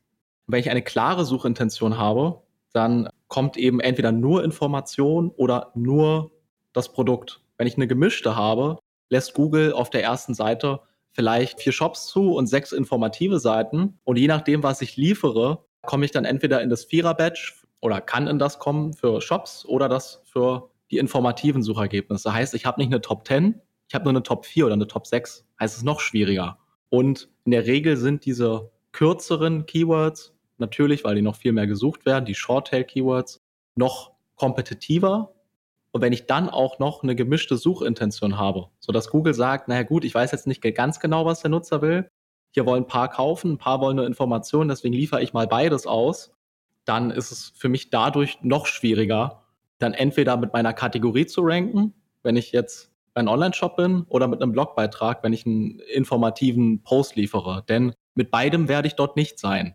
wenn 0.47 0.59
ich 0.59 0.69
eine 0.69 0.81
klare 0.81 1.25
Suchintention 1.25 1.97
habe, 1.97 2.41
dann 2.73 3.09
kommt 3.27 3.57
eben 3.57 3.79
entweder 3.79 4.11
nur 4.11 4.43
Information 4.43 5.29
oder 5.29 5.71
nur 5.75 6.31
das 6.73 6.91
Produkt. 6.91 7.41
Wenn 7.57 7.67
ich 7.67 7.75
eine 7.75 7.87
gemischte 7.87 8.35
habe, 8.35 8.79
lässt 9.09 9.33
Google 9.33 9.73
auf 9.73 9.89
der 9.89 10.03
ersten 10.03 10.33
Seite 10.33 10.81
vielleicht 11.13 11.61
vier 11.61 11.71
Shops 11.71 12.07
zu 12.07 12.33
und 12.33 12.47
sechs 12.47 12.71
informative 12.71 13.39
Seiten. 13.39 13.99
Und 14.03 14.17
je 14.17 14.27
nachdem, 14.27 14.63
was 14.63 14.81
ich 14.81 14.97
liefere, 14.97 15.65
komme 15.81 16.05
ich 16.05 16.11
dann 16.11 16.25
entweder 16.25 16.61
in 16.61 16.69
das 16.69 16.85
Vierer-Batch 16.85 17.65
oder 17.81 18.01
kann 18.01 18.27
in 18.27 18.39
das 18.39 18.59
kommen 18.59 18.93
für 18.93 19.21
Shops 19.21 19.65
oder 19.65 19.89
das 19.89 20.21
für 20.25 20.69
die 20.91 20.97
informativen 20.97 21.63
Suchergebnisse. 21.63 22.33
Heißt, 22.33 22.53
ich 22.53 22.65
habe 22.65 22.79
nicht 22.79 22.91
eine 22.91 23.01
Top 23.01 23.27
10, 23.27 23.61
ich 23.91 23.95
habe 23.95 24.05
nur 24.05 24.13
eine 24.13 24.23
Top 24.23 24.45
4 24.45 24.65
oder 24.67 24.75
eine 24.75 24.87
Top 24.87 25.05
6. 25.05 25.45
Heißt 25.59 25.75
es 25.75 25.83
noch 25.83 25.99
schwieriger. 25.99 26.57
Und 26.89 27.29
in 27.43 27.51
der 27.51 27.65
Regel 27.65 27.97
sind 27.97 28.25
diese 28.25 28.71
kürzeren 28.93 29.65
Keywords, 29.65 30.33
natürlich, 30.57 31.03
weil 31.03 31.15
die 31.15 31.21
noch 31.21 31.35
viel 31.35 31.51
mehr 31.51 31.67
gesucht 31.67 32.05
werden, 32.05 32.25
die 32.25 32.35
Short-Tail-Keywords, 32.35 33.41
noch 33.75 34.11
kompetitiver. 34.35 35.33
Und 35.93 36.01
wenn 36.01 36.13
ich 36.13 36.25
dann 36.25 36.49
auch 36.49 36.79
noch 36.79 37.03
eine 37.03 37.15
gemischte 37.15 37.57
Suchintention 37.57 38.37
habe, 38.37 38.67
sodass 38.79 39.09
Google 39.09 39.33
sagt, 39.33 39.67
naja 39.67 39.83
gut, 39.83 40.05
ich 40.05 40.15
weiß 40.15 40.31
jetzt 40.31 40.47
nicht 40.47 40.61
ganz 40.61 40.99
genau, 40.99 41.25
was 41.25 41.41
der 41.41 41.49
Nutzer 41.51 41.81
will. 41.81 42.09
Hier 42.53 42.65
wollen 42.65 42.83
ein 42.83 42.87
paar 42.87 43.09
kaufen, 43.09 43.53
ein 43.53 43.57
paar 43.57 43.81
wollen 43.81 43.97
nur 43.97 44.05
Informationen, 44.05 44.69
deswegen 44.69 44.93
liefere 44.93 45.21
ich 45.21 45.33
mal 45.33 45.47
beides 45.47 45.87
aus. 45.87 46.33
Dann 46.85 47.11
ist 47.11 47.31
es 47.31 47.53
für 47.55 47.69
mich 47.69 47.89
dadurch 47.89 48.39
noch 48.41 48.65
schwieriger, 48.65 49.43
dann 49.79 49.93
entweder 49.93 50.37
mit 50.37 50.53
meiner 50.53 50.73
Kategorie 50.73 51.25
zu 51.25 51.41
ranken, 51.43 51.93
wenn 52.23 52.35
ich 52.35 52.51
jetzt 52.51 52.91
ein 53.13 53.27
Online-Shop 53.27 53.75
bin 53.75 54.03
oder 54.03 54.27
mit 54.27 54.41
einem 54.41 54.51
Blogbeitrag, 54.53 55.23
wenn 55.23 55.33
ich 55.33 55.45
einen 55.45 55.79
informativen 55.79 56.83
Post 56.83 57.15
liefere. 57.15 57.63
Denn 57.67 57.93
mit 58.15 58.31
beidem 58.31 58.67
werde 58.67 58.87
ich 58.87 58.95
dort 58.95 59.15
nicht 59.15 59.39
sein. 59.39 59.73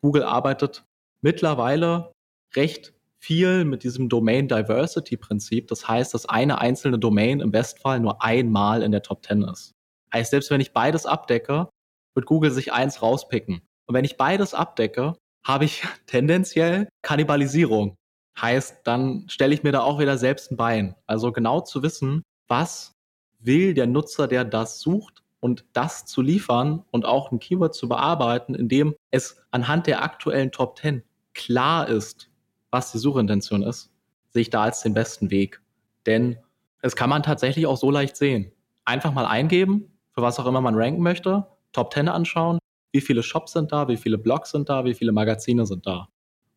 Google 0.00 0.24
arbeitet 0.24 0.84
mittlerweile 1.20 2.12
recht 2.54 2.92
viel 3.22 3.64
mit 3.64 3.84
diesem 3.84 4.08
Domain 4.08 4.48
Diversity 4.48 5.16
Prinzip. 5.16 5.68
Das 5.68 5.86
heißt, 5.86 6.12
dass 6.12 6.26
eine 6.26 6.60
einzelne 6.60 6.98
Domain 6.98 7.40
im 7.40 7.52
Bestfall 7.52 8.00
nur 8.00 8.22
einmal 8.22 8.82
in 8.82 8.90
der 8.90 9.02
Top 9.02 9.24
10 9.24 9.42
ist. 9.42 9.72
Heißt, 10.12 10.32
selbst 10.32 10.50
wenn 10.50 10.60
ich 10.60 10.72
beides 10.72 11.06
abdecke, 11.06 11.68
wird 12.14 12.26
Google 12.26 12.50
sich 12.50 12.72
eins 12.72 13.00
rauspicken. 13.00 13.62
Und 13.86 13.94
wenn 13.94 14.04
ich 14.04 14.16
beides 14.16 14.54
abdecke, 14.54 15.14
habe 15.46 15.64
ich 15.64 15.84
tendenziell 16.06 16.88
Kannibalisierung. 17.02 17.94
Heißt, 18.40 18.80
dann 18.84 19.26
stelle 19.28 19.54
ich 19.54 19.62
mir 19.62 19.72
da 19.72 19.82
auch 19.82 20.00
wieder 20.00 20.18
selbst 20.18 20.50
ein 20.50 20.56
Bein. 20.56 20.96
Also 21.06 21.30
genau 21.30 21.60
zu 21.60 21.82
wissen, 21.82 22.22
was 22.48 22.92
will 23.38 23.72
der 23.74 23.86
Nutzer, 23.86 24.26
der 24.26 24.44
das 24.44 24.80
sucht 24.80 25.22
und 25.38 25.64
das 25.72 26.06
zu 26.06 26.22
liefern 26.22 26.84
und 26.90 27.04
auch 27.04 27.30
ein 27.30 27.38
Keyword 27.38 27.74
zu 27.74 27.88
bearbeiten, 27.88 28.54
indem 28.54 28.94
es 29.10 29.42
anhand 29.52 29.86
der 29.86 30.02
aktuellen 30.02 30.50
Top 30.50 30.78
10 30.78 31.02
klar 31.34 31.88
ist, 31.88 32.31
was 32.72 32.90
die 32.90 32.98
Suchintention 32.98 33.62
ist, 33.62 33.92
sehe 34.30 34.42
ich 34.42 34.50
da 34.50 34.64
als 34.64 34.80
den 34.80 34.94
besten 34.94 35.30
Weg. 35.30 35.60
Denn 36.06 36.38
es 36.80 36.96
kann 36.96 37.10
man 37.10 37.22
tatsächlich 37.22 37.66
auch 37.66 37.76
so 37.76 37.90
leicht 37.90 38.16
sehen. 38.16 38.50
Einfach 38.84 39.12
mal 39.12 39.26
eingeben, 39.26 39.92
für 40.12 40.22
was 40.22 40.40
auch 40.40 40.46
immer 40.46 40.60
man 40.60 40.74
ranken 40.74 41.02
möchte, 41.02 41.46
Top 41.72 41.94
10 41.94 42.08
anschauen, 42.08 42.58
wie 42.90 43.00
viele 43.00 43.22
Shops 43.22 43.52
sind 43.52 43.70
da, 43.70 43.88
wie 43.88 43.96
viele 43.96 44.18
Blogs 44.18 44.50
sind 44.50 44.68
da, 44.68 44.84
wie 44.84 44.94
viele 44.94 45.12
Magazine 45.12 45.64
sind 45.64 45.86
da. 45.86 46.08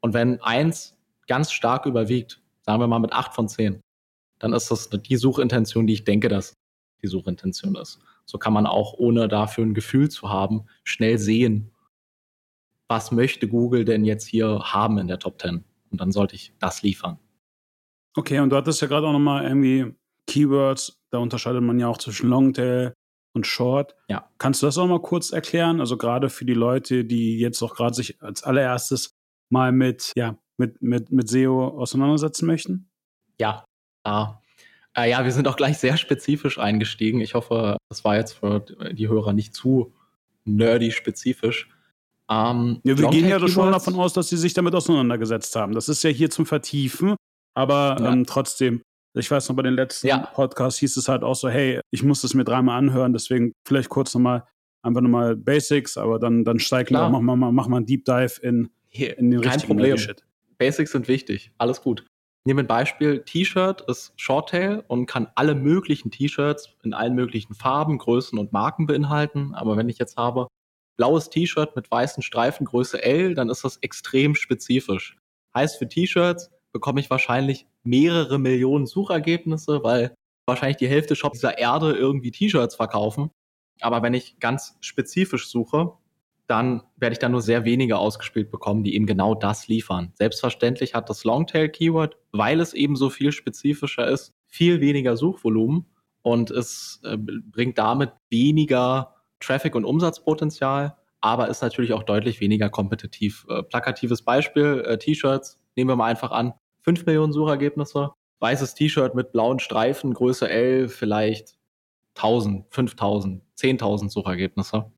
Und 0.01 0.13
wenn 0.13 0.41
eins 0.41 0.98
ganz 1.27 1.51
stark 1.51 1.86
überwiegt, 1.86 2.41
sagen 2.62 2.81
wir 2.81 2.88
mal 2.88 3.00
mit 3.00 3.13
8 3.13 3.34
von 3.34 3.48
10, 3.48 3.81
dann 4.39 4.53
ist 4.53 4.72
das 4.72 4.89
die 4.89 5.15
Suchintention, 5.15 5.88
die 5.88 5.93
ich 5.93 6.03
denke, 6.03 6.27
dass 6.27 6.53
die 7.01 7.07
Suchintention 7.07 7.75
ist. 7.75 8.00
So 8.25 8.38
kann 8.38 8.53
man 8.53 8.65
auch, 8.65 8.93
ohne 8.93 9.27
dafür 9.27 9.65
ein 9.65 9.74
Gefühl 9.74 10.10
zu 10.10 10.29
haben, 10.29 10.65
schnell 10.84 11.17
sehen, 11.17 11.72
was 12.88 13.12
möchte 13.12 13.48
Google 13.48 13.86
denn 13.86 14.05
jetzt 14.05 14.27
hier 14.27 14.60
haben 14.63 14.98
in 14.98 15.07
der 15.07 15.19
Top 15.19 15.41
10? 15.41 15.63
Und 15.91 16.01
dann 16.01 16.11
sollte 16.11 16.35
ich 16.35 16.53
das 16.59 16.81
liefern. 16.81 17.19
Okay, 18.15 18.39
und 18.39 18.49
du 18.49 18.55
hattest 18.55 18.81
ja 18.81 18.87
gerade 18.87 19.07
auch 19.07 19.13
nochmal 19.13 19.43
irgendwie 19.43 19.93
Keywords, 20.27 20.99
da 21.11 21.19
unterscheidet 21.19 21.61
man 21.61 21.79
ja 21.79 21.87
auch 21.87 21.97
zwischen 21.97 22.29
Longtail 22.29 22.93
und 23.33 23.45
Short. 23.45 23.95
Ja. 24.07 24.29
Kannst 24.37 24.61
du 24.61 24.65
das 24.65 24.77
auch 24.77 24.87
mal 24.87 25.01
kurz 25.01 25.31
erklären? 25.31 25.79
Also 25.79 25.97
gerade 25.97 26.29
für 26.29 26.45
die 26.45 26.53
Leute, 26.53 27.05
die 27.05 27.37
jetzt 27.37 27.61
auch 27.61 27.75
gerade 27.75 27.93
sich 27.93 28.21
als 28.21 28.43
allererstes 28.43 29.11
mal 29.49 29.71
mit, 29.71 30.11
ja, 30.15 30.37
mit, 30.57 30.81
mit, 30.81 31.11
mit 31.11 31.29
SEO 31.29 31.67
auseinandersetzen 31.67 32.47
möchten? 32.47 32.89
Ja, 33.39 33.65
klar. 34.03 34.41
Äh, 34.97 35.09
ja, 35.11 35.25
wir 35.25 35.31
sind 35.31 35.47
auch 35.47 35.57
gleich 35.57 35.77
sehr 35.77 35.97
spezifisch 35.97 36.57
eingestiegen. 36.57 37.19
Ich 37.19 37.33
hoffe, 37.35 37.77
das 37.89 38.05
war 38.05 38.15
jetzt 38.15 38.33
für 38.33 38.61
die 38.93 39.09
Hörer 39.09 39.33
nicht 39.33 39.53
zu 39.53 39.93
nerdy 40.45 40.91
spezifisch. 40.91 41.69
Ähm, 42.29 42.79
ja, 42.84 42.98
wir 42.98 43.10
gehen 43.10 43.27
ja 43.27 43.46
schon 43.48 43.72
davon 43.72 43.96
aus, 43.96 44.13
dass 44.13 44.29
sie 44.29 44.38
sich 44.38 44.53
damit 44.53 44.74
auseinandergesetzt 44.74 45.55
haben. 45.55 45.74
Das 45.74 45.89
ist 45.89 46.03
ja 46.03 46.10
hier 46.10 46.29
zum 46.29 46.46
Vertiefen, 46.46 47.15
aber 47.53 47.98
ja. 48.00 48.13
ähm, 48.13 48.25
trotzdem, 48.25 48.82
ich 49.13 49.29
weiß 49.29 49.48
noch, 49.50 49.55
bei 49.55 49.62
den 49.62 49.75
letzten 49.75 50.08
ja. 50.08 50.17
Podcasts 50.17 50.79
hieß 50.79 50.98
es 50.98 51.08
halt 51.08 51.24
auch 51.24 51.36
so, 51.36 51.50
hey, 51.50 51.79
ich 51.91 52.03
muss 52.03 52.24
es 52.24 52.34
mir 52.34 52.44
dreimal 52.44 52.77
anhören, 52.77 53.13
deswegen 53.13 53.53
vielleicht 53.67 53.89
kurz 53.89 54.13
nochmal, 54.13 54.44
einfach 54.82 55.01
nochmal 55.01 55.36
Basics, 55.36 55.98
aber 55.98 56.20
dann, 56.20 56.44
dann 56.44 56.60
steigt 56.60 56.91
machen 56.91 57.12
wir 57.12 57.36
mal, 57.36 57.51
mach 57.51 57.67
mal 57.67 57.77
einen 57.77 57.86
Deep 57.86 58.05
Dive 58.05 58.41
in, 58.41 58.70
in 58.89 59.32
den 59.32 59.41
Kein 59.41 59.51
richtigen 59.51 59.67
Problem. 59.67 59.98
Shit. 59.98 60.24
Basics 60.58 60.91
sind 60.91 61.08
wichtig, 61.08 61.51
alles 61.58 61.82
gut. 61.82 62.05
Nehmen 62.48 62.60
wir 62.60 62.63
ein 62.63 62.67
Beispiel, 62.67 63.24
T-Shirt 63.24 63.82
ist 63.88 64.13
Shorttail 64.17 64.84
und 64.88 65.08
kann 65.08 65.27
alle 65.34 65.55
möglichen 65.55 66.12
T-Shirts 66.12 66.70
in 66.84 66.94
allen 66.94 67.15
möglichen 67.15 67.55
Farben, 67.55 67.98
Größen 67.98 68.38
und 68.38 68.53
Marken 68.53 68.86
beinhalten. 68.86 69.55
Aber 69.55 69.77
wenn 69.77 69.89
ich 69.89 69.98
jetzt 69.98 70.15
habe 70.15 70.48
blaues 70.97 71.29
T-Shirt 71.29 71.75
mit 71.75 71.89
weißen 71.89 72.23
Streifen 72.23 72.65
Größe 72.65 73.01
L, 73.03 73.35
dann 73.35 73.49
ist 73.49 73.63
das 73.63 73.77
extrem 73.77 74.35
spezifisch. 74.35 75.17
Heißt 75.53 75.77
für 75.77 75.87
T-Shirts 75.87 76.51
bekomme 76.71 76.99
ich 76.99 77.09
wahrscheinlich 77.09 77.67
mehrere 77.83 78.37
Millionen 78.37 78.85
Suchergebnisse, 78.85 79.83
weil 79.83 80.15
wahrscheinlich 80.45 80.77
die 80.77 80.87
Hälfte 80.87 81.15
Shops 81.15 81.39
dieser 81.39 81.57
Erde 81.57 81.93
irgendwie 81.93 82.31
T-Shirts 82.31 82.75
verkaufen. 82.75 83.31
Aber 83.81 84.01
wenn 84.03 84.13
ich 84.13 84.39
ganz 84.39 84.75
spezifisch 84.81 85.47
suche, 85.49 85.93
dann 86.47 86.83
werde 86.97 87.13
ich 87.13 87.19
da 87.19 87.29
nur 87.29 87.41
sehr 87.41 87.65
wenige 87.65 87.97
ausgespielt 87.97 88.51
bekommen, 88.51 88.83
die 88.83 88.95
eben 88.95 89.07
genau 89.07 89.33
das 89.33 89.67
liefern. 89.67 90.11
Selbstverständlich 90.15 90.93
hat 90.93 91.09
das 91.09 91.23
Longtail-Keyword, 91.23 92.17
weil 92.31 92.59
es 92.59 92.73
eben 92.73 92.95
so 92.95 93.09
viel 93.09 93.31
spezifischer 93.31 94.07
ist, 94.07 94.33
viel 94.47 94.79
weniger 94.79 95.17
Suchvolumen 95.17 95.85
und 96.21 96.51
es 96.51 96.99
äh, 97.03 97.17
bringt 97.17 97.77
damit 97.77 98.11
weniger 98.29 99.14
Traffic- 99.45 99.75
und 99.75 99.85
Umsatzpotenzial, 99.85 100.95
aber 101.21 101.49
ist 101.49 101.61
natürlich 101.61 101.93
auch 101.93 102.03
deutlich 102.03 102.39
weniger 102.39 102.69
kompetitiv. 102.69 103.45
Äh, 103.49 103.63
plakatives 103.63 104.21
Beispiel, 104.21 104.83
äh, 104.85 104.97
T-Shirts, 104.97 105.59
nehmen 105.75 105.89
wir 105.89 105.95
mal 105.95 106.09
einfach 106.09 106.31
an, 106.31 106.53
5 106.81 107.05
Millionen 107.05 107.33
Suchergebnisse, 107.33 108.11
weißes 108.39 108.75
T-Shirt 108.75 109.15
mit 109.15 109.31
blauen 109.31 109.59
Streifen, 109.59 110.13
Größe 110.13 110.49
L, 110.49 110.87
vielleicht 110.87 111.57
1000, 112.15 112.65
5000, 112.69 113.43
10.000 113.57 114.09
Suchergebnisse. 114.09 114.91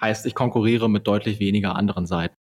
Heißt, 0.00 0.26
ich 0.26 0.34
konkurriere 0.34 0.88
mit 0.88 1.06
deutlich 1.06 1.38
weniger 1.38 1.76
anderen 1.76 2.06
Seiten. 2.06 2.34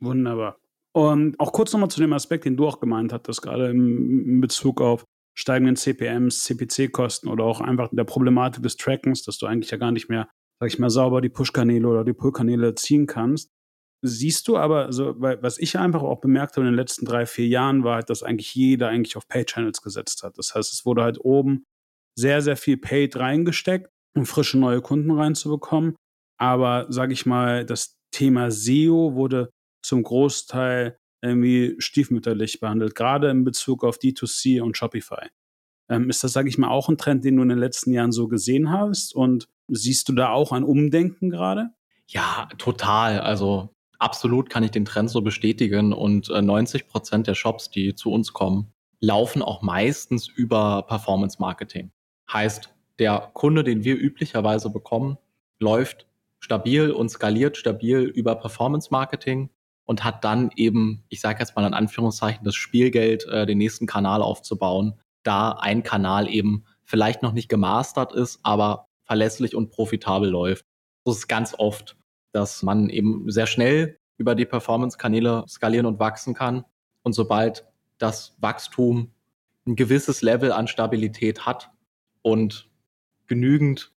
Wunderbar. 0.00 0.56
Und 0.92 1.38
auch 1.38 1.52
kurz 1.52 1.72
nochmal 1.72 1.90
zu 1.90 2.00
dem 2.00 2.12
Aspekt, 2.12 2.44
den 2.44 2.56
du 2.56 2.66
auch 2.66 2.80
gemeint 2.80 3.12
hattest, 3.12 3.42
gerade 3.42 3.70
in 3.70 4.40
Bezug 4.40 4.80
auf 4.80 5.04
steigenden 5.34 5.76
CPMs, 5.76 6.42
CPC-Kosten 6.44 7.28
oder 7.28 7.44
auch 7.44 7.60
einfach 7.60 7.88
der 7.92 8.04
Problematik 8.04 8.62
des 8.62 8.76
Trackens, 8.76 9.22
dass 9.22 9.38
du 9.38 9.46
eigentlich 9.46 9.70
ja 9.70 9.78
gar 9.78 9.92
nicht 9.92 10.08
mehr, 10.08 10.28
sag 10.60 10.68
ich 10.68 10.78
mal, 10.78 10.90
sauber 10.90 11.20
die 11.20 11.30
Push-Kanäle 11.30 11.88
oder 11.88 12.04
die 12.04 12.12
Pull-Kanäle 12.12 12.74
ziehen 12.74 13.06
kannst. 13.06 13.50
Siehst 14.02 14.48
du 14.48 14.56
aber, 14.56 14.86
also, 14.86 15.14
was 15.18 15.58
ich 15.58 15.78
einfach 15.78 16.02
auch 16.02 16.20
bemerkt 16.20 16.56
habe 16.56 16.66
in 16.66 16.72
den 16.72 16.78
letzten 16.78 17.04
drei, 17.04 17.26
vier 17.26 17.46
Jahren, 17.46 17.84
war 17.84 17.96
halt, 17.96 18.10
dass 18.10 18.22
eigentlich 18.22 18.54
jeder 18.54 18.88
eigentlich 18.88 19.16
auf 19.16 19.28
Pay-Channels 19.28 19.82
gesetzt 19.82 20.22
hat. 20.22 20.38
Das 20.38 20.54
heißt, 20.54 20.72
es 20.72 20.86
wurde 20.86 21.02
halt 21.02 21.18
oben 21.20 21.64
sehr, 22.18 22.42
sehr 22.42 22.56
viel 22.56 22.76
Paid 22.76 23.16
reingesteckt, 23.16 23.90
um 24.16 24.26
frische 24.26 24.58
neue 24.58 24.80
Kunden 24.80 25.10
reinzubekommen. 25.10 25.96
Aber 26.38 26.86
sage 26.90 27.12
ich 27.12 27.26
mal, 27.26 27.66
das 27.66 27.96
Thema 28.14 28.50
SEO 28.50 29.14
wurde 29.14 29.50
zum 29.84 30.02
Großteil 30.02 30.96
irgendwie 31.22 31.76
stiefmütterlich 31.78 32.60
behandelt, 32.60 32.94
gerade 32.94 33.30
in 33.30 33.44
Bezug 33.44 33.84
auf 33.84 33.98
D2C 33.98 34.62
und 34.62 34.76
Shopify. 34.76 35.28
Ähm, 35.90 36.08
ist 36.08 36.24
das, 36.24 36.32
sage 36.32 36.48
ich 36.48 36.56
mal, 36.56 36.68
auch 36.68 36.88
ein 36.88 36.96
Trend, 36.96 37.24
den 37.24 37.36
du 37.36 37.42
in 37.42 37.48
den 37.50 37.58
letzten 37.58 37.92
Jahren 37.92 38.12
so 38.12 38.28
gesehen 38.28 38.70
hast? 38.70 39.14
Und 39.14 39.48
siehst 39.68 40.08
du 40.08 40.12
da 40.12 40.30
auch 40.30 40.52
ein 40.52 40.64
Umdenken 40.64 41.28
gerade? 41.28 41.70
Ja, 42.06 42.48
total. 42.56 43.20
Also 43.20 43.68
absolut 43.98 44.48
kann 44.48 44.62
ich 44.62 44.70
den 44.70 44.84
Trend 44.84 45.10
so 45.10 45.20
bestätigen. 45.20 45.92
Und 45.92 46.30
äh, 46.30 46.40
90 46.40 46.88
Prozent 46.88 47.26
der 47.26 47.34
Shops, 47.34 47.70
die 47.70 47.94
zu 47.94 48.12
uns 48.12 48.32
kommen, 48.32 48.72
laufen 49.00 49.42
auch 49.42 49.62
meistens 49.62 50.28
über 50.28 50.82
Performance 50.82 51.38
Marketing. 51.40 51.90
Heißt, 52.32 52.72
der 52.98 53.30
Kunde, 53.34 53.64
den 53.64 53.82
wir 53.82 53.96
üblicherweise 53.96 54.70
bekommen, 54.70 55.18
läuft 55.58 56.06
stabil 56.38 56.90
und 56.90 57.10
skaliert 57.10 57.56
stabil 57.56 58.00
über 58.00 58.36
Performance 58.36 58.88
Marketing 58.90 59.50
und 59.84 60.04
hat 60.04 60.24
dann 60.24 60.50
eben, 60.54 61.04
ich 61.08 61.20
sage 61.20 61.40
jetzt 61.40 61.56
mal 61.56 61.66
in 61.66 61.74
Anführungszeichen, 61.74 62.44
das 62.44 62.54
Spielgeld, 62.54 63.26
äh, 63.26 63.46
den 63.46 63.58
nächsten 63.58 63.86
Kanal 63.86 64.22
aufzubauen, 64.22 64.94
da 65.22 65.52
ein 65.52 65.82
Kanal 65.82 66.28
eben 66.28 66.64
vielleicht 66.84 67.22
noch 67.22 67.32
nicht 67.32 67.48
gemastert 67.48 68.12
ist, 68.12 68.40
aber 68.42 68.88
verlässlich 69.04 69.54
und 69.54 69.70
profitabel 69.70 70.28
läuft. 70.28 70.64
So 71.04 71.12
ist 71.12 71.28
ganz 71.28 71.54
oft, 71.56 71.96
dass 72.32 72.62
man 72.62 72.90
eben 72.90 73.30
sehr 73.30 73.46
schnell 73.46 73.98
über 74.16 74.34
die 74.34 74.44
Performance-Kanäle 74.44 75.44
skalieren 75.48 75.86
und 75.86 75.98
wachsen 75.98 76.34
kann. 76.34 76.64
Und 77.02 77.14
sobald 77.14 77.66
das 77.98 78.36
Wachstum 78.38 79.12
ein 79.66 79.76
gewisses 79.76 80.22
Level 80.22 80.52
an 80.52 80.68
Stabilität 80.68 81.46
hat 81.46 81.70
und 82.22 82.68
genügend 83.26 83.92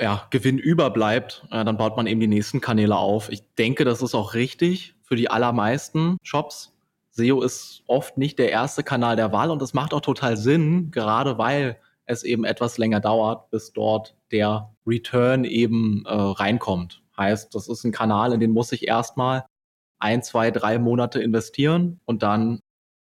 ja, 0.00 0.26
Gewinn 0.30 0.58
überbleibt, 0.58 1.46
äh, 1.50 1.64
dann 1.64 1.76
baut 1.76 1.96
man 1.96 2.06
eben 2.06 2.20
die 2.20 2.28
nächsten 2.28 2.60
Kanäle 2.60 2.96
auf. 2.96 3.30
Ich 3.30 3.42
denke, 3.56 3.84
das 3.84 4.00
ist 4.00 4.14
auch 4.14 4.34
richtig 4.34 4.94
für 5.02 5.16
die 5.16 5.30
allermeisten 5.30 6.18
Shops. 6.22 6.77
SEO 7.18 7.42
ist 7.42 7.82
oft 7.88 8.16
nicht 8.16 8.38
der 8.38 8.50
erste 8.50 8.84
Kanal 8.84 9.16
der 9.16 9.32
Wahl 9.32 9.50
und 9.50 9.60
das 9.60 9.74
macht 9.74 9.92
auch 9.92 10.00
total 10.00 10.36
Sinn, 10.36 10.90
gerade 10.92 11.36
weil 11.36 11.78
es 12.06 12.22
eben 12.22 12.44
etwas 12.44 12.78
länger 12.78 13.00
dauert, 13.00 13.50
bis 13.50 13.72
dort 13.72 14.16
der 14.30 14.72
Return 14.86 15.44
eben 15.44 16.04
äh, 16.06 16.14
reinkommt. 16.14 17.02
Heißt, 17.16 17.54
das 17.54 17.68
ist 17.68 17.84
ein 17.84 17.92
Kanal, 17.92 18.32
in 18.32 18.40
den 18.40 18.52
muss 18.52 18.72
ich 18.72 18.86
erstmal 18.86 19.44
ein, 19.98 20.22
zwei, 20.22 20.52
drei 20.52 20.78
Monate 20.78 21.20
investieren 21.20 22.00
und 22.04 22.22
dann 22.22 22.60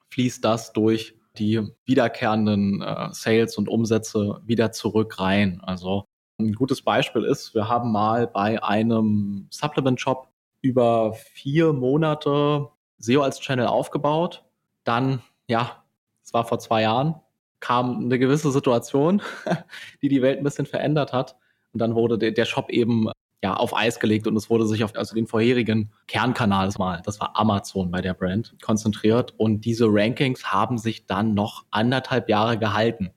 fließt 0.10 0.44
das 0.44 0.74
durch 0.74 1.16
die 1.38 1.62
wiederkehrenden 1.86 2.82
äh, 2.82 3.10
Sales 3.12 3.58
und 3.58 3.70
Umsätze 3.70 4.42
wieder 4.44 4.72
zurück 4.72 5.20
rein. 5.20 5.62
Also 5.62 6.06
ein 6.40 6.54
gutes 6.54 6.82
Beispiel 6.82 7.24
ist, 7.24 7.54
wir 7.54 7.70
haben 7.70 7.92
mal 7.92 8.26
bei 8.26 8.62
einem 8.64 9.48
Supplement-Shop 9.52 10.28
über 10.62 11.14
vier 11.14 11.74
Monate 11.74 12.70
SEO 13.00 13.22
als 13.22 13.40
Channel 13.40 13.68
aufgebaut. 13.68 14.46
Dann, 14.84 15.22
ja, 15.48 15.84
es 16.24 16.34
war 16.34 16.46
vor 16.46 16.60
zwei 16.60 16.84
Jahren, 16.84 17.16
kam 17.60 18.06
eine 18.06 18.20
gewisse 18.20 18.52
Situation, 18.52 19.22
die 20.02 20.10
die 20.10 20.22
Welt 20.22 20.38
ein 20.38 20.44
bisschen 20.44 20.66
verändert 20.66 21.14
hat. 21.14 21.36
Und 21.74 21.82
dann 21.82 21.96
wurde 21.96 22.18
der 22.18 22.46
Shop 22.46 22.70
eben 22.70 23.10
ja, 23.42 23.54
auf 23.54 23.76
Eis 23.76 24.00
gelegt 24.00 24.28
und 24.28 24.36
es 24.36 24.50
wurde 24.50 24.66
sich 24.68 24.84
auf 24.84 24.96
also 24.96 25.16
den 25.16 25.28
vorherigen 25.28 25.92
Kernkanal 26.08 26.68
das 26.68 27.20
war 27.20 27.40
Amazon 27.40 27.90
bei 27.90 28.02
der 28.02 28.14
Brand, 28.14 28.56
konzentriert. 28.62 29.34
Und 29.38 29.62
diese 29.62 29.86
Rankings 29.88 30.52
haben 30.52 30.78
sich 30.78 31.06
dann 31.06 31.34
noch 31.34 31.66
anderthalb 31.72 32.28
Jahre 32.28 32.58
gehalten. 32.58 33.12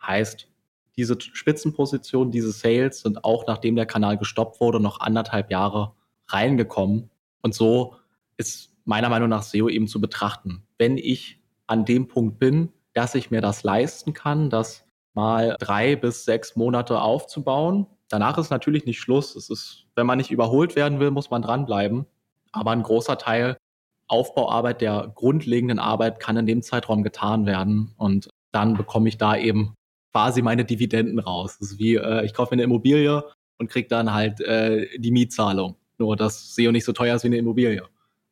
Heißt, 0.00 0.48
diese 0.96 1.20
Spitzenposition, 1.20 2.30
diese 2.30 2.50
Sales 2.50 3.00
sind 3.00 3.24
auch 3.24 3.46
nachdem 3.46 3.76
der 3.76 3.86
Kanal 3.86 4.16
gestoppt 4.16 4.60
wurde, 4.60 4.80
noch 4.80 5.00
anderthalb 5.00 5.50
Jahre 5.50 5.92
reingekommen. 6.28 7.10
Und 7.42 7.54
so 7.54 7.96
ist 8.36 8.72
meiner 8.88 9.10
Meinung 9.10 9.28
nach 9.28 9.42
SEO 9.42 9.68
eben 9.68 9.86
zu 9.86 10.00
betrachten. 10.00 10.62
Wenn 10.78 10.96
ich 10.96 11.38
an 11.66 11.84
dem 11.84 12.08
Punkt 12.08 12.38
bin, 12.38 12.70
dass 12.94 13.14
ich 13.14 13.30
mir 13.30 13.42
das 13.42 13.62
leisten 13.62 14.14
kann, 14.14 14.48
das 14.48 14.86
mal 15.12 15.56
drei 15.60 15.94
bis 15.94 16.24
sechs 16.24 16.56
Monate 16.56 17.00
aufzubauen. 17.00 17.86
Danach 18.08 18.38
ist 18.38 18.50
natürlich 18.50 18.86
nicht 18.86 18.98
Schluss. 18.98 19.36
Es 19.36 19.50
ist, 19.50 19.84
wenn 19.94 20.06
man 20.06 20.16
nicht 20.16 20.30
überholt 20.30 20.74
werden 20.74 21.00
will, 21.00 21.10
muss 21.10 21.30
man 21.30 21.42
dranbleiben. 21.42 22.06
Aber 22.50 22.70
ein 22.70 22.82
großer 22.82 23.18
Teil 23.18 23.58
Aufbauarbeit 24.06 24.80
der 24.80 25.12
grundlegenden 25.14 25.78
Arbeit 25.78 26.18
kann 26.18 26.38
in 26.38 26.46
dem 26.46 26.62
Zeitraum 26.62 27.02
getan 27.02 27.44
werden. 27.44 27.92
Und 27.98 28.30
dann 28.52 28.74
bekomme 28.74 29.10
ich 29.10 29.18
da 29.18 29.36
eben 29.36 29.74
quasi 30.12 30.40
meine 30.40 30.64
Dividenden 30.64 31.18
raus. 31.18 31.58
Das 31.58 31.72
ist 31.72 31.78
wie, 31.78 31.96
äh, 31.96 32.24
ich 32.24 32.32
kaufe 32.32 32.54
mir 32.54 32.62
eine 32.62 32.62
Immobilie 32.62 33.22
und 33.58 33.68
kriege 33.68 33.88
dann 33.88 34.14
halt 34.14 34.40
äh, 34.40 34.98
die 34.98 35.10
Mietzahlung. 35.10 35.76
Nur, 35.98 36.16
dass 36.16 36.54
SEO 36.54 36.72
nicht 36.72 36.86
so 36.86 36.92
teuer 36.92 37.16
ist 37.16 37.24
wie 37.24 37.28
eine 37.28 37.36
Immobilie. 37.36 37.82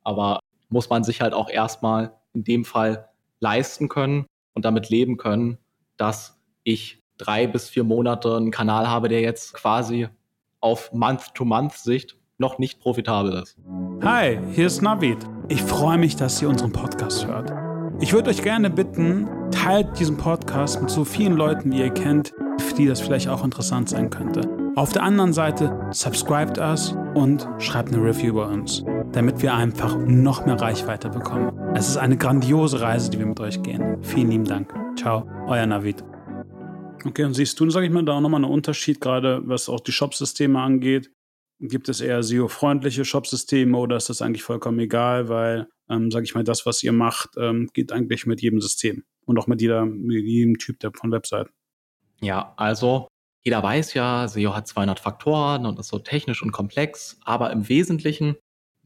Aber 0.02 0.40
muss 0.68 0.90
man 0.90 1.04
sich 1.04 1.20
halt 1.20 1.34
auch 1.34 1.48
erstmal 1.48 2.14
in 2.32 2.44
dem 2.44 2.64
Fall 2.64 3.08
leisten 3.40 3.88
können 3.88 4.26
und 4.54 4.64
damit 4.64 4.88
leben 4.90 5.16
können, 5.16 5.58
dass 5.96 6.38
ich 6.64 7.02
drei 7.18 7.46
bis 7.46 7.68
vier 7.68 7.84
Monate 7.84 8.36
einen 8.36 8.50
Kanal 8.50 8.88
habe, 8.88 9.08
der 9.08 9.20
jetzt 9.20 9.54
quasi 9.54 10.08
auf 10.60 10.92
Month-to-Month-Sicht 10.92 12.16
noch 12.38 12.58
nicht 12.58 12.80
profitabel 12.80 13.32
ist. 13.34 13.56
Hi, 14.02 14.38
hier 14.52 14.66
ist 14.66 14.82
Navid. 14.82 15.18
Ich 15.48 15.62
freue 15.62 15.96
mich, 15.96 16.16
dass 16.16 16.42
ihr 16.42 16.48
unseren 16.48 16.72
Podcast 16.72 17.26
hört. 17.26 17.52
Ich 18.00 18.12
würde 18.12 18.28
euch 18.28 18.42
gerne 18.42 18.68
bitten, 18.68 19.26
teilt 19.50 19.98
diesen 19.98 20.18
Podcast 20.18 20.80
mit 20.80 20.90
so 20.90 21.04
vielen 21.04 21.34
Leuten, 21.34 21.72
wie 21.72 21.78
ihr 21.78 21.90
kennt, 21.90 22.34
für 22.58 22.74
die 22.74 22.86
das 22.86 23.00
vielleicht 23.00 23.28
auch 23.28 23.42
interessant 23.42 23.88
sein 23.88 24.10
könnte. 24.10 24.42
Auf 24.76 24.92
der 24.92 25.02
anderen 25.02 25.32
Seite, 25.32 25.88
subscribt 25.92 26.58
us 26.58 26.94
und 27.14 27.48
schreibt 27.58 27.94
eine 27.94 28.02
Review 28.02 28.34
bei 28.34 28.44
uns, 28.44 28.84
damit 29.12 29.42
wir 29.42 29.54
einfach 29.54 29.96
noch 29.96 30.46
mehr 30.46 30.60
Reichweite 30.60 31.08
bekommen. 31.08 31.52
Es 31.74 31.88
ist 31.88 31.96
eine 31.96 32.16
grandiose 32.16 32.80
Reise, 32.80 33.10
die 33.10 33.18
wir 33.18 33.26
mit 33.26 33.40
euch 33.40 33.62
gehen. 33.62 34.02
Vielen 34.02 34.30
lieben 34.30 34.44
Dank. 34.44 34.74
Ciao, 34.96 35.28
euer 35.46 35.66
Navid. 35.66 36.04
Okay, 37.04 37.24
und 37.24 37.34
siehst 37.34 37.58
du, 37.60 37.70
sage 37.70 37.86
ich 37.86 37.92
mal, 37.92 38.04
da 38.04 38.14
auch 38.14 38.20
nochmal 38.20 38.44
einen 38.44 38.52
Unterschied, 38.52 39.00
gerade 39.00 39.40
was 39.44 39.68
auch 39.68 39.80
die 39.80 39.92
Shop-Systeme 39.92 40.60
angeht? 40.60 41.12
Gibt 41.60 41.88
es 41.88 42.00
eher 42.00 42.22
SEO-freundliche 42.22 43.04
Shop-Systeme 43.04 43.76
oder 43.78 43.96
ist 43.96 44.08
das 44.08 44.22
eigentlich 44.22 44.42
vollkommen 44.42 44.78
egal, 44.80 45.28
weil, 45.28 45.68
ähm, 45.88 46.10
sage 46.10 46.24
ich 46.24 46.34
mal, 46.34 46.44
das, 46.44 46.66
was 46.66 46.82
ihr 46.82 46.92
macht, 46.92 47.30
ähm, 47.38 47.68
geht 47.72 47.92
eigentlich 47.92 48.26
mit 48.26 48.42
jedem 48.42 48.60
System 48.60 49.04
und 49.24 49.38
auch 49.38 49.46
mit, 49.46 49.60
jeder, 49.60 49.86
mit 49.86 50.24
jedem 50.24 50.58
Typ 50.58 50.80
der 50.80 50.92
von 50.92 51.12
Webseiten? 51.12 51.50
Ja, 52.20 52.54
also 52.56 53.08
jeder 53.44 53.62
weiß 53.62 53.94
ja, 53.94 54.26
SEO 54.26 54.56
hat 54.56 54.66
200 54.66 54.98
Faktoren 54.98 55.66
und 55.66 55.78
ist 55.78 55.88
so 55.88 56.00
technisch 56.00 56.42
und 56.42 56.50
komplex, 56.50 57.20
aber 57.24 57.52
im 57.52 57.68
Wesentlichen 57.68 58.36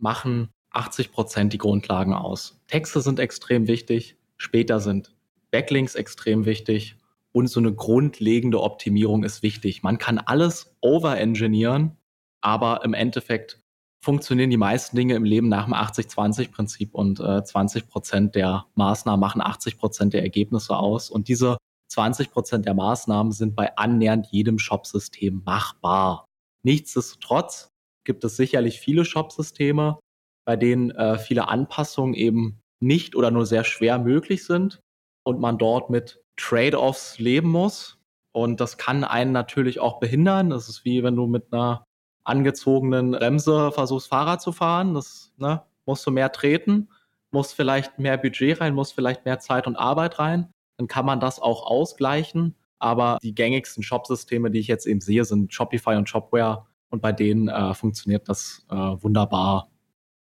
machen 0.03 0.51
80 0.71 1.13
Prozent 1.13 1.53
die 1.53 1.59
Grundlagen 1.59 2.15
aus. 2.15 2.61
Texte 2.69 3.01
sind 3.01 3.19
extrem 3.19 3.67
wichtig, 3.67 4.17
später 4.37 4.81
sind 4.81 5.15
Backlinks 5.51 5.95
extrem 5.95 6.45
wichtig 6.45 6.97
und 7.33 7.49
so 7.49 7.61
eine 7.61 7.73
grundlegende 7.73 8.61
Optimierung 8.61 9.25
ist 9.25 9.43
wichtig. 9.43 9.83
Man 9.83 9.99
kann 9.99 10.19
alles 10.19 10.77
overengineeren, 10.81 11.97
aber 12.41 12.85
im 12.85 12.95
Endeffekt 12.95 13.61
funktionieren 14.01 14.51
die 14.51 14.57
meisten 14.57 14.97
Dinge 14.97 15.15
im 15.15 15.25
Leben 15.25 15.49
nach 15.49 15.65
dem 15.65 15.75
80-20-Prinzip 15.75 16.95
und 16.95 17.21
äh, 17.21 17.45
20 17.45 17.89
Prozent 17.89 18.35
der 18.35 18.67
Maßnahmen 18.75 19.21
machen 19.21 19.43
80 19.43 19.79
Prozent 19.79 20.15
der 20.15 20.23
Ergebnisse 20.23 20.77
aus. 20.77 21.11
Und 21.11 21.29
diese 21.29 21.59
20 21.89 22.31
Prozent 22.31 22.67
der 22.67 22.75
Maßnahmen 22.75 23.33
sind 23.33 23.55
bei 23.55 23.77
annähernd 23.77 24.29
jedem 24.31 24.59
Shopsystem 24.59 25.43
machbar. 25.45 26.25
Nichtsdestotrotz 26.63 27.70
gibt 28.05 28.25
es 28.25 28.37
sicherlich 28.37 28.81
viele 28.81 29.05
Shopsysteme, 29.05 29.99
bei 30.45 30.57
denen 30.57 30.91
äh, 30.91 31.19
viele 31.19 31.49
Anpassungen 31.49 32.15
eben 32.15 32.61
nicht 32.81 33.15
oder 33.15 33.31
nur 33.31 33.47
sehr 33.47 33.65
schwer 33.65 33.99
möglich 33.99 34.45
sind 34.45 34.81
und 35.23 35.41
man 35.41 35.59
dort 35.59 35.91
mit 35.91 36.21
Trade-offs 36.37 37.19
leben 37.19 37.51
muss. 37.51 37.99
Und 38.33 38.61
das 38.61 38.79
kann 38.79 39.05
einen 39.05 39.33
natürlich 39.33 39.81
auch 39.81 40.01
behindern. 40.01 40.51
Das 40.51 40.69
ist 40.69 40.85
wie 40.85 41.03
wenn 41.03 41.17
du 41.17 41.27
mit 41.27 41.53
einer 41.53 41.85
angezogenen 42.25 43.13
Bremse 43.13 43.73
versuchst, 43.73 44.09
Fahrrad 44.09 44.41
zu 44.41 44.53
fahren. 44.53 44.95
Das 44.95 45.33
ne, 45.37 45.63
musst 45.85 46.07
du 46.07 46.11
mehr 46.11 46.33
treten, 46.33 46.89
musst 47.31 47.55
vielleicht 47.55 47.99
mehr 47.99 48.17
Budget 48.17 48.61
rein, 48.61 48.75
musst 48.75 48.95
vielleicht 48.95 49.25
mehr 49.25 49.39
Zeit 49.39 49.67
und 49.67 49.77
Arbeit 49.77 50.19
rein. 50.19 50.53
Dann 50.79 50.87
kann 50.87 51.05
man 51.05 51.21
das 51.21 51.41
auch 51.41 51.67
ausgleichen. 51.67 52.57
Aber 52.79 53.19
die 53.23 53.35
gängigsten 53.35 53.83
Shop-Systeme, 53.83 54.51
die 54.51 54.61
ich 54.61 54.67
jetzt 54.67 54.87
eben 54.87 55.03
sehe, 55.03 55.25
sind 55.25 55.53
Shopify 55.53 55.97
und 55.97 56.09
Shopware. 56.09 56.67
Und 56.91 57.01
bei 57.01 57.13
denen 57.13 57.49
äh, 57.49 57.75
funktioniert 57.75 58.29
das 58.29 58.67
äh, 58.71 58.75
wunderbar. 58.75 59.71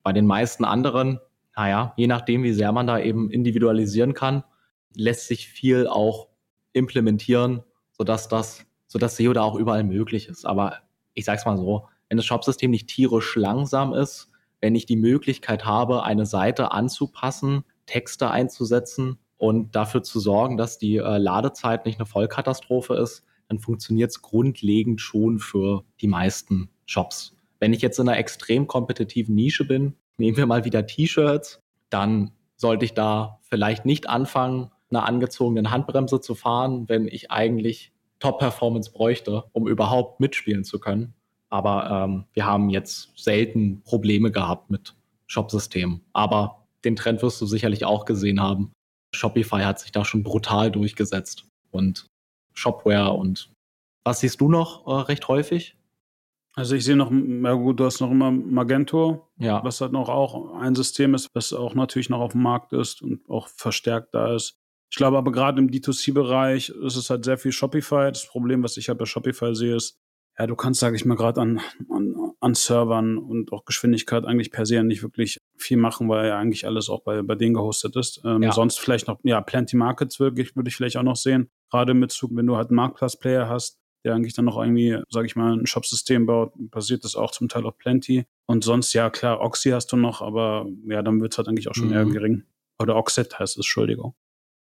Bei 0.03 0.13
den 0.13 0.27
meisten 0.27 0.65
anderen, 0.65 1.21
naja, 1.57 1.95
je 1.97 2.07
nachdem, 2.07 2.43
wie 2.43 2.53
sehr 2.53 2.73
man 2.73 2.87
da 2.87 2.99
eben 2.99 3.31
individualisieren 3.31 4.15
kann, 4.15 4.45
lässt 4.95 5.29
sich 5.29 5.49
viel 5.49 5.87
auch 5.87 6.29
implementieren, 6.73 7.63
sodass 7.93 8.29
das, 8.29 8.67
sodass 8.87 9.17
SEO 9.17 9.33
da 9.33 9.43
auch 9.43 9.57
überall 9.57 9.85
möglich 9.85 10.29
ist. 10.29 10.47
Aber 10.47 10.79
ich 11.13 11.25
sage 11.25 11.39
es 11.39 11.47
mal 11.47 11.57
so, 11.57 11.89
wenn 12.09 12.17
das 12.17 12.27
Shopsystem 12.27 12.71
nicht 12.71 12.89
tierisch 12.89 13.37
langsam 13.37 13.93
ist, 13.93 14.31
wenn 14.61 14.75
ich 14.75 14.87
die 14.87 14.97
Möglichkeit 14.97 15.65
habe, 15.65 16.03
eine 16.03 16.27
Seite 16.27 16.73
anzupassen, 16.73 17.65
Texte 17.87 18.31
einzusetzen 18.31 19.19
und 19.37 19.77
dafür 19.77 20.03
zu 20.03 20.21
sorgen, 20.21 20.57
dass 20.57 20.79
die 20.79 20.97
äh, 20.97 21.19
Ladezeit 21.19 21.85
nicht 21.85 21.99
eine 21.99 22.07
Vollkatastrophe 22.07 22.95
ist, 22.95 23.25
dann 23.49 23.59
funktioniert 23.59 24.11
es 24.11 24.23
grundlegend 24.23 25.01
schon 25.01 25.39
für 25.39 25.85
die 26.01 26.09
meisten 26.09 26.71
Shops. 26.87 27.37
Wenn 27.61 27.73
ich 27.73 27.83
jetzt 27.83 27.99
in 27.99 28.09
einer 28.09 28.19
extrem 28.19 28.67
kompetitiven 28.67 29.35
Nische 29.35 29.65
bin, 29.65 29.95
nehmen 30.19 30.37
wir 30.37 30.47
mal 30.47 30.65
wieder 30.65 30.87
T-Shirts, 30.87 31.61
dann 31.91 32.33
sollte 32.57 32.85
ich 32.85 32.95
da 32.95 33.41
vielleicht 33.43 33.85
nicht 33.85 34.09
anfangen, 34.09 34.71
einer 34.91 35.07
angezogenen 35.07 35.71
Handbremse 35.71 36.21
zu 36.21 36.35
fahren, 36.35 36.89
wenn 36.89 37.09
ich 37.09 37.31
eigentlich 37.31 37.93
Top-Performance 38.21 38.93
bräuchte, 38.93 39.45
um 39.53 39.67
überhaupt 39.69 40.21
mitspielen 40.21 40.65
zu 40.65 40.79
können. 40.79 41.15
Aber 41.51 41.91
ähm, 41.91 42.25
wir 42.33 42.47
haben 42.47 42.71
jetzt 42.71 43.13
selten 43.17 43.83
Probleme 43.83 44.31
gehabt 44.31 44.71
mit 44.71 44.95
Shop-Systemen. 45.27 46.01
Aber 46.13 46.67
den 46.85 46.97
Trend 46.97 47.23
wirst 47.23 47.41
du 47.41 47.47
sicherlich 47.47 47.85
auch 47.85 48.05
gesehen 48.05 48.41
haben. 48.41 48.73
Shopify 49.13 49.63
hat 49.63 49.79
sich 49.79 49.93
da 49.93 50.05
schon 50.05 50.23
brutal 50.23 50.71
durchgesetzt. 50.71 51.47
Und 51.71 52.07
Shopware 52.55 53.13
und 53.13 53.51
was 54.05 54.21
siehst 54.21 54.41
du 54.41 54.49
noch 54.49 54.87
äh, 54.87 55.03
recht 55.03 55.29
häufig? 55.29 55.77
Also 56.57 56.77
ich 56.77 56.85
sehe 56.85 56.95
noch, 56.95 57.11
ja 57.11 57.53
gut, 57.55 57.81
du 57.81 57.85
hast 57.85 58.01
noch 58.01 58.11
immer 58.11 58.31
Magento, 58.31 59.29
ja. 59.39 59.63
was 59.65 59.81
halt 59.81 59.91
noch 59.91 60.09
auch 60.09 60.55
ein 60.55 60.77
System 60.77 61.15
ist, 61.15 61.35
was 61.35 61.53
auch 61.53 61.75
natürlich 61.75 62.11
noch 62.11 62.21
auf 62.21 62.33
dem 62.33 62.43
Markt 62.43 62.73
ist 62.73 63.03
und 63.03 63.29
auch 63.29 63.49
verstärkt 63.49 64.15
da 64.15 64.35
ist. 64.35 64.57
Ich 64.89 64.97
glaube 64.97 65.19
aber 65.19 65.33
gerade 65.33 65.61
im 65.61 65.69
D2C-Bereich 65.69 66.69
ist 66.69 66.95
es 66.95 67.11
halt 67.11 67.25
sehr 67.25 67.39
viel 67.39 67.51
Shopify. 67.51 68.11
Das 68.13 68.29
Problem, 68.29 68.63
was 68.63 68.77
ich 68.77 68.89
halt 68.89 68.99
bei 68.99 69.07
Shopify 69.07 69.53
sehe, 69.55 69.75
ist, 69.75 69.99
ja, 70.39 70.47
du 70.47 70.55
kannst, 70.55 70.79
sage 70.79 70.95
ich 70.95 71.05
mal, 71.05 71.17
gerade 71.17 71.41
an, 71.41 71.61
an, 71.91 72.15
an 72.39 72.55
Servern 72.55 73.19
und 73.19 73.53
auch 73.53 73.65
Geschwindigkeit 73.65 74.25
eigentlich 74.25 74.53
per 74.53 74.67
se 74.67 74.83
nicht 74.85 75.03
wirklich 75.03 75.41
viel 75.57 75.77
machen, 75.77 76.09
weil 76.09 76.29
ja 76.29 76.39
eigentlich 76.39 76.67
alles 76.67 76.89
auch 76.89 77.03
bei, 77.03 77.23
bei 77.23 77.35
denen 77.35 77.55
gehostet 77.55 77.97
ist. 77.97 78.21
Ähm, 78.25 78.43
ja. 78.43 78.53
Sonst 78.53 78.81
vielleicht 78.81 79.09
noch, 79.09 79.19
ja, 79.23 79.41
Plenty 79.41 79.77
Markets 79.77 80.21
wirklich, 80.21 80.57
würde 80.57 80.69
ich 80.69 80.77
vielleicht 80.77 80.97
auch 80.97 81.03
noch 81.03 81.17
sehen. 81.17 81.51
Gerade 81.71 81.95
mit, 81.95 82.19
wenn 82.31 82.47
du 82.47 82.57
halt 82.57 82.69
einen 82.69 82.77
Marktplatz-Player 82.77 83.49
hast, 83.49 83.79
der 84.05 84.15
eigentlich 84.15 84.35
dann 84.35 84.45
noch 84.45 84.59
irgendwie, 84.59 84.99
sage 85.09 85.27
ich 85.27 85.37
mal, 85.37 85.57
ein 85.57 85.67
Shop-System 85.67 86.27
baut, 86.27 86.53
basiert 86.57 87.05
das 87.05 87.17
auch 87.17 87.31
zum 87.31 87.49
Teil 87.49 87.65
auf 87.65 87.79
Plenty. 87.79 88.27
Und 88.47 88.65
sonst, 88.65 88.93
ja, 88.93 89.09
klar, 89.11 89.41
Oxy 89.41 89.71
hast 89.71 89.93
du 89.93 89.97
noch, 89.97 90.21
aber 90.21 90.67
ja, 90.87 91.03
dann 91.03 91.21
wird 91.21 91.33
es 91.33 91.39
halt 91.39 91.49
eigentlich 91.49 91.69
auch 91.69 91.75
schon 91.75 91.89
mhm. 91.89 91.95
eher 91.95 92.05
gering. 92.05 92.45
Oder 92.79 92.97
Oxet 92.97 93.39
heißt 93.39 93.55
es, 93.55 93.57
Entschuldigung. 93.57 94.15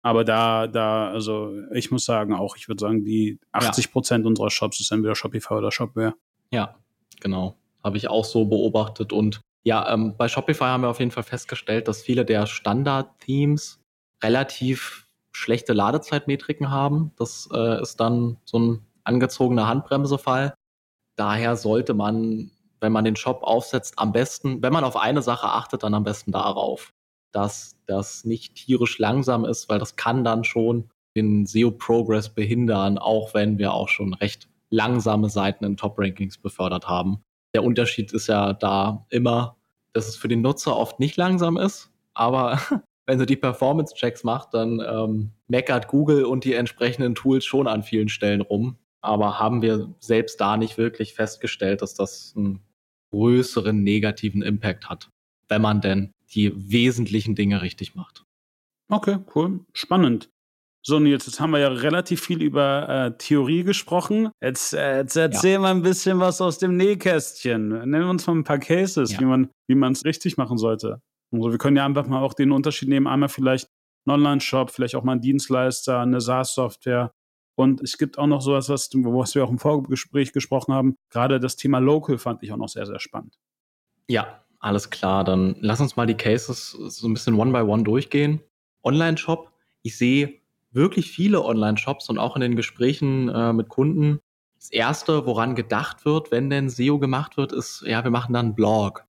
Aber 0.03 0.25
da, 0.25 0.69
da, 0.69 1.11
also 1.11 1.53
ich 1.73 1.91
muss 1.91 2.05
sagen, 2.05 2.33
auch, 2.33 2.57
ich 2.57 2.69
würde 2.69 2.81
sagen, 2.81 3.05
die 3.05 3.41
80 3.53 3.91
Prozent 3.91 4.25
ja. 4.25 4.29
unserer 4.29 4.51
Shops 4.51 4.81
ist 4.81 4.93
entweder 4.93 5.17
Shopify 5.17 5.55
oder 5.55 5.73
Shopware. 5.73 6.15
Ja, 6.53 6.77
genau. 7.21 7.57
Habe 7.83 7.97
ich 7.97 8.09
auch 8.09 8.25
so 8.25 8.45
beobachtet. 8.45 9.13
Und 9.13 9.41
ja, 9.67 9.93
ähm, 9.93 10.15
bei 10.17 10.29
Shopify 10.29 10.65
haben 10.65 10.83
wir 10.83 10.89
auf 10.89 11.01
jeden 11.01 11.11
Fall 11.11 11.23
festgestellt, 11.23 11.89
dass 11.89 12.03
viele 12.03 12.25
der 12.25 12.47
Standard-Themes 12.47 13.81
relativ 14.23 15.07
schlechte 15.33 15.73
Ladezeitmetriken 15.73 16.71
haben. 16.71 17.13
Das 17.17 17.49
äh, 17.53 17.83
ist 17.83 18.01
dann 18.01 18.39
so 18.45 18.59
ein 18.59 18.87
angezogener 19.05 19.67
Handbremse-Fall. 19.67 20.55
Daher 21.17 21.57
sollte 21.57 21.95
man, 21.95 22.51
wenn 22.81 22.93
man 22.93 23.05
den 23.05 23.17
Shop 23.17 23.43
aufsetzt, 23.43 23.99
am 23.99 24.13
besten, 24.13 24.63
wenn 24.63 24.73
man 24.73 24.85
auf 24.85 24.97
eine 24.97 25.23
Sache 25.23 25.49
achtet, 25.49 25.83
dann 25.83 25.95
am 25.95 26.05
besten 26.05 26.33
darauf 26.33 26.93
dass 27.37 27.77
das 27.87 28.25
nicht 28.25 28.55
tierisch 28.55 28.99
langsam 28.99 29.45
ist, 29.45 29.69
weil 29.69 29.79
das 29.79 29.97
kann 29.97 30.25
dann 30.25 30.43
schon 30.43 30.89
den 31.15 31.45
SEO-Progress 31.45 32.31
behindern, 32.31 32.97
auch 32.97 33.35
wenn 33.35 33.59
wir 33.59 33.75
auch 33.75 33.91
schon 33.91 34.15
recht 34.15 34.49
langsame 34.71 35.29
Seiten 35.29 35.67
in 35.67 35.77
Top-Rankings 35.77 36.39
befördert 36.39 36.89
haben. 36.89 37.23
Der 37.55 37.65
Unterschied 37.65 38.13
ist 38.13 38.27
ja 38.27 38.53
da 38.53 39.07
immer, 39.11 39.57
dass 39.93 40.09
es 40.09 40.17
für 40.17 40.29
den 40.29 40.43
Nutzer 40.43 40.77
oft 40.77 41.01
nicht 41.01 41.17
langsam 41.17 41.57
ist, 41.57 41.91
aber 42.15 42.61
wenn 43.07 43.19
sie 43.19 43.27
die 43.27 43.37
Performance-Checks 43.37 44.25
macht, 44.25 44.53
dann 44.53 44.81
ähm, 44.81 45.31
meckert 45.49 45.89
Google 45.89 46.25
und 46.25 46.45
die 46.45 46.55
entsprechenden 46.55 47.15
Tools 47.15 47.45
schon 47.45 47.69
an 47.69 47.83
vielen 47.83 48.09
Stellen 48.09 48.41
rum. 48.41 48.77
Aber 49.01 49.39
haben 49.39 49.63
wir 49.63 49.95
selbst 50.01 50.41
da 50.41 50.57
nicht 50.57 50.79
wirklich 50.79 51.15
festgestellt, 51.15 51.81
dass 51.83 51.95
das 51.95 52.35
einen 52.37 52.61
größeren 53.13 53.83
negativen 53.83 54.43
Impact 54.43 54.89
hat, 54.89 55.11
wenn 55.49 55.63
man 55.63 55.81
denn 55.81 56.11
die 56.35 56.53
wesentlichen 56.71 57.37
Dinge 57.37 57.63
richtig 57.63 57.95
macht. 57.95 58.25
Okay, 58.89 59.19
cool. 59.35 59.61
Spannend. 59.73 60.29
So, 60.89 61.01
Nils, 61.01 61.27
jetzt 61.27 61.41
haben 61.41 61.51
wir 61.51 61.59
ja 61.59 61.67
relativ 61.67 62.21
viel 62.21 62.41
über 62.41 62.89
äh, 62.89 63.19
Theorie 63.19 63.65
gesprochen. 63.65 64.31
Jetzt, 64.41 64.73
äh, 64.73 64.99
jetzt 64.99 65.17
erzähl 65.17 65.55
ja. 65.55 65.59
mal 65.59 65.73
ein 65.73 65.83
bisschen 65.83 66.21
was 66.21 66.41
aus 66.41 66.59
dem 66.59 66.77
Nähkästchen. 66.77 67.71
Nennen 67.71 68.05
wir 68.05 68.09
uns 68.09 68.25
mal 68.29 68.37
ein 68.37 68.45
paar 68.45 68.61
Cases, 68.61 69.11
ja. 69.11 69.19
wie 69.19 69.25
man 69.25 69.51
wie 69.67 69.75
es 69.75 70.05
richtig 70.05 70.37
machen 70.37 70.59
sollte. 70.59 71.01
Also 71.33 71.51
wir 71.51 71.59
können 71.59 71.77
ja 71.77 71.85
einfach 71.85 72.07
mal 72.07 72.23
auch 72.23 72.35
den 72.35 72.53
Unterschied 72.53 72.89
nehmen. 72.89 73.09
Einmal 73.09 73.29
vielleicht 73.29 73.67
ein 74.07 74.13
Online-Shop, 74.13 74.71
vielleicht 74.71 74.95
auch 74.95 75.03
mal 75.03 75.15
ein 75.15 75.21
Dienstleister, 75.21 75.99
eine 75.99 76.21
SaaS-Software. 76.21 77.11
Und 77.59 77.83
es 77.83 77.99
gibt 77.99 78.17
auch 78.17 78.29
noch 78.29 78.41
sowas, 78.41 78.69
was, 78.69 78.89
was 78.95 79.35
wir 79.35 79.43
auch 79.43 79.51
im 79.51 79.59
Vorgespräch 79.59 80.33
gesprochen 80.33 80.73
haben. 80.73 80.95
Gerade 81.11 81.41
das 81.41 81.57
Thema 81.57 81.81
Local 81.81 82.17
fand 82.17 82.45
ich 82.45 82.53
auch 82.53 82.59
noch 82.59 82.69
sehr, 82.69 82.87
sehr 82.87 83.01
spannend. 83.01 83.35
Ja, 84.07 84.45
alles 84.61 84.91
klar, 84.91 85.25
dann 85.25 85.57
lass 85.59 85.81
uns 85.81 85.97
mal 85.97 86.07
die 86.07 86.15
Cases 86.15 86.71
so 86.71 87.09
ein 87.09 87.15
bisschen 87.15 87.35
one 87.35 87.51
by 87.51 87.69
one 87.69 87.83
durchgehen. 87.83 88.41
Online-Shop. 88.85 89.51
Ich 89.83 89.99
sehe 89.99 90.46
wirklich 90.77 91.11
viele 91.11 91.45
Online-Shops 91.45 92.09
und 92.09 92.19
auch 92.19 92.37
in 92.37 92.43
den 92.43 92.55
Gesprächen 92.55 93.29
äh, 93.29 93.53
mit 93.53 93.69
Kunden. 93.69 94.21
Das 94.59 94.71
erste, 94.71 95.27
woran 95.27 95.55
gedacht 95.55 96.05
wird, 96.05 96.31
wenn 96.31 96.51
denn 96.51 96.71
SEO 96.71 96.99
gemacht 96.99 97.37
wird, 97.37 97.53
ist, 97.53 97.83
ja, 97.87 98.05
wir 98.05 98.11
machen 98.11 98.33
dann 98.33 98.47
einen 98.47 98.55
Blog. 98.55 99.05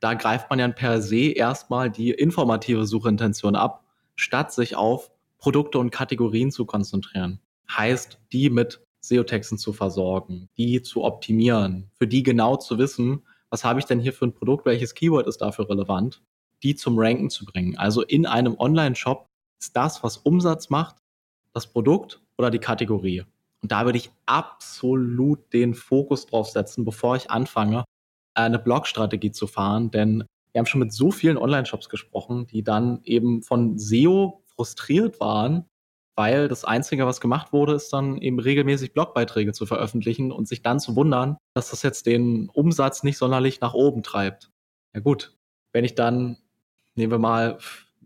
Da 0.00 0.14
greift 0.14 0.50
man 0.50 0.58
ja 0.58 0.68
per 0.68 1.00
se 1.02 1.30
erstmal 1.30 1.90
die 1.90 2.10
informative 2.10 2.86
Suchintention 2.86 3.54
ab, 3.54 3.84
statt 4.16 4.52
sich 4.52 4.74
auf 4.74 5.10
Produkte 5.38 5.78
und 5.78 5.90
Kategorien 5.90 6.50
zu 6.50 6.64
konzentrieren. 6.64 7.40
Heißt, 7.70 8.18
die 8.32 8.50
mit 8.50 8.80
SEO-Texten 9.00 9.58
zu 9.58 9.72
versorgen, 9.72 10.48
die 10.56 10.82
zu 10.82 11.04
optimieren, 11.04 11.90
für 11.94 12.06
die 12.06 12.22
genau 12.22 12.56
zu 12.56 12.78
wissen, 12.78 13.22
was 13.50 13.64
habe 13.64 13.80
ich 13.80 13.86
denn 13.86 14.00
hier 14.00 14.12
für 14.12 14.26
ein 14.26 14.34
Produkt, 14.34 14.66
welches 14.66 14.94
Keyword 14.94 15.26
ist 15.26 15.38
dafür 15.38 15.68
relevant, 15.68 16.22
die 16.62 16.74
zum 16.74 16.98
Ranken 16.98 17.30
zu 17.30 17.44
bringen. 17.44 17.76
Also 17.76 18.02
in 18.02 18.26
einem 18.26 18.56
Online-Shop 18.58 19.28
ist 19.58 19.76
das, 19.76 20.02
was 20.02 20.18
Umsatz 20.18 20.70
macht, 20.70 20.96
das 21.52 21.66
Produkt 21.66 22.20
oder 22.38 22.50
die 22.50 22.58
Kategorie. 22.58 23.24
Und 23.62 23.72
da 23.72 23.84
würde 23.84 23.98
ich 23.98 24.10
absolut 24.26 25.52
den 25.52 25.74
Fokus 25.74 26.26
drauf 26.26 26.48
setzen, 26.48 26.84
bevor 26.84 27.16
ich 27.16 27.30
anfange, 27.30 27.84
eine 28.34 28.58
Blog-Strategie 28.58 29.32
zu 29.32 29.46
fahren. 29.46 29.90
Denn 29.90 30.24
wir 30.52 30.58
haben 30.58 30.66
schon 30.66 30.80
mit 30.80 30.92
so 30.92 31.10
vielen 31.10 31.36
Online-Shops 31.36 31.88
gesprochen, 31.88 32.46
die 32.46 32.62
dann 32.62 33.00
eben 33.04 33.42
von 33.42 33.78
SEO 33.78 34.42
frustriert 34.46 35.20
waren, 35.20 35.66
weil 36.16 36.48
das 36.48 36.64
Einzige, 36.64 37.06
was 37.06 37.20
gemacht 37.20 37.52
wurde, 37.52 37.74
ist 37.74 37.92
dann 37.92 38.18
eben 38.18 38.38
regelmäßig 38.38 38.92
Blogbeiträge 38.92 39.52
zu 39.52 39.66
veröffentlichen 39.66 40.32
und 40.32 40.48
sich 40.48 40.62
dann 40.62 40.80
zu 40.80 40.96
wundern, 40.96 41.36
dass 41.54 41.70
das 41.70 41.82
jetzt 41.82 42.06
den 42.06 42.48
Umsatz 42.50 43.02
nicht 43.02 43.18
sonderlich 43.18 43.60
nach 43.60 43.74
oben 43.74 44.02
treibt. 44.02 44.50
Ja 44.94 45.00
gut, 45.00 45.36
wenn 45.72 45.84
ich 45.84 45.94
dann, 45.94 46.36
nehmen 46.94 47.12
wir 47.12 47.18
mal 47.18 47.58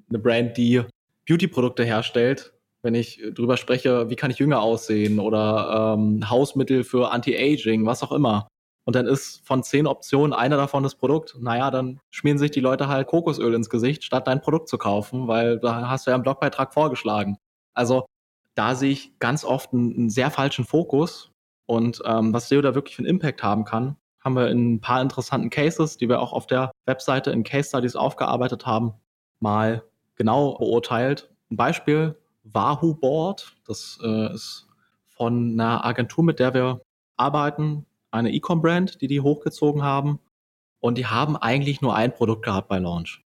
eine 0.08 0.18
Brand, 0.18 0.56
die 0.56 0.82
Beauty-Produkte 1.26 1.84
herstellt, 1.84 2.53
wenn 2.84 2.94
ich 2.94 3.22
drüber 3.32 3.56
spreche, 3.56 4.10
wie 4.10 4.16
kann 4.16 4.30
ich 4.30 4.38
jünger 4.38 4.60
aussehen 4.60 5.18
oder 5.18 5.96
ähm, 5.96 6.28
Hausmittel 6.28 6.84
für 6.84 7.10
Anti-Aging, 7.10 7.86
was 7.86 8.02
auch 8.02 8.12
immer. 8.12 8.46
Und 8.84 8.94
dann 8.94 9.06
ist 9.06 9.44
von 9.46 9.62
zehn 9.62 9.86
Optionen 9.86 10.34
einer 10.34 10.58
davon 10.58 10.82
das 10.82 10.94
Produkt. 10.94 11.36
Naja, 11.40 11.70
dann 11.70 12.00
schmieren 12.10 12.36
sich 12.36 12.50
die 12.50 12.60
Leute 12.60 12.86
halt 12.86 13.06
Kokosöl 13.06 13.54
ins 13.54 13.70
Gesicht, 13.70 14.04
statt 14.04 14.26
dein 14.26 14.42
Produkt 14.42 14.68
zu 14.68 14.76
kaufen, 14.76 15.26
weil 15.26 15.58
da 15.58 15.88
hast 15.88 16.06
du 16.06 16.10
ja 16.10 16.14
einen 16.14 16.22
Blogbeitrag 16.22 16.74
vorgeschlagen. 16.74 17.38
Also 17.72 18.04
da 18.54 18.74
sehe 18.74 18.90
ich 18.90 19.18
ganz 19.18 19.44
oft 19.44 19.72
einen, 19.72 19.94
einen 19.94 20.10
sehr 20.10 20.30
falschen 20.30 20.66
Fokus. 20.66 21.32
Und 21.66 22.02
ähm, 22.04 22.34
was 22.34 22.50
SEO 22.50 22.60
da 22.60 22.74
wirklich 22.74 22.96
für 22.96 23.00
einen 23.00 23.08
Impact 23.08 23.42
haben 23.42 23.64
kann, 23.64 23.96
haben 24.22 24.36
wir 24.36 24.48
in 24.48 24.74
ein 24.74 24.80
paar 24.82 25.00
interessanten 25.00 25.48
Cases, 25.48 25.96
die 25.96 26.10
wir 26.10 26.20
auch 26.20 26.34
auf 26.34 26.46
der 26.46 26.70
Webseite 26.84 27.30
in 27.30 27.44
Case 27.44 27.70
Studies 27.70 27.96
aufgearbeitet 27.96 28.66
haben, 28.66 28.92
mal 29.40 29.82
genau 30.16 30.58
beurteilt. 30.58 31.30
Ein 31.50 31.56
Beispiel, 31.56 32.16
Wahoo 32.44 32.94
Board. 32.94 33.56
Das 33.66 33.98
äh, 34.02 34.32
ist 34.32 34.66
von 35.06 35.52
einer 35.52 35.84
Agentur, 35.84 36.24
mit 36.24 36.38
der 36.38 36.54
wir 36.54 36.80
arbeiten, 37.16 37.86
eine 38.10 38.32
E-Com-Brand, 38.32 39.00
die 39.00 39.08
die 39.08 39.20
hochgezogen 39.20 39.82
haben. 39.82 40.20
Und 40.80 40.98
die 40.98 41.06
haben 41.06 41.36
eigentlich 41.36 41.80
nur 41.80 41.94
ein 41.94 42.14
Produkt 42.14 42.44
gehabt 42.44 42.68
bei 42.68 42.78
Launch. 42.78 43.24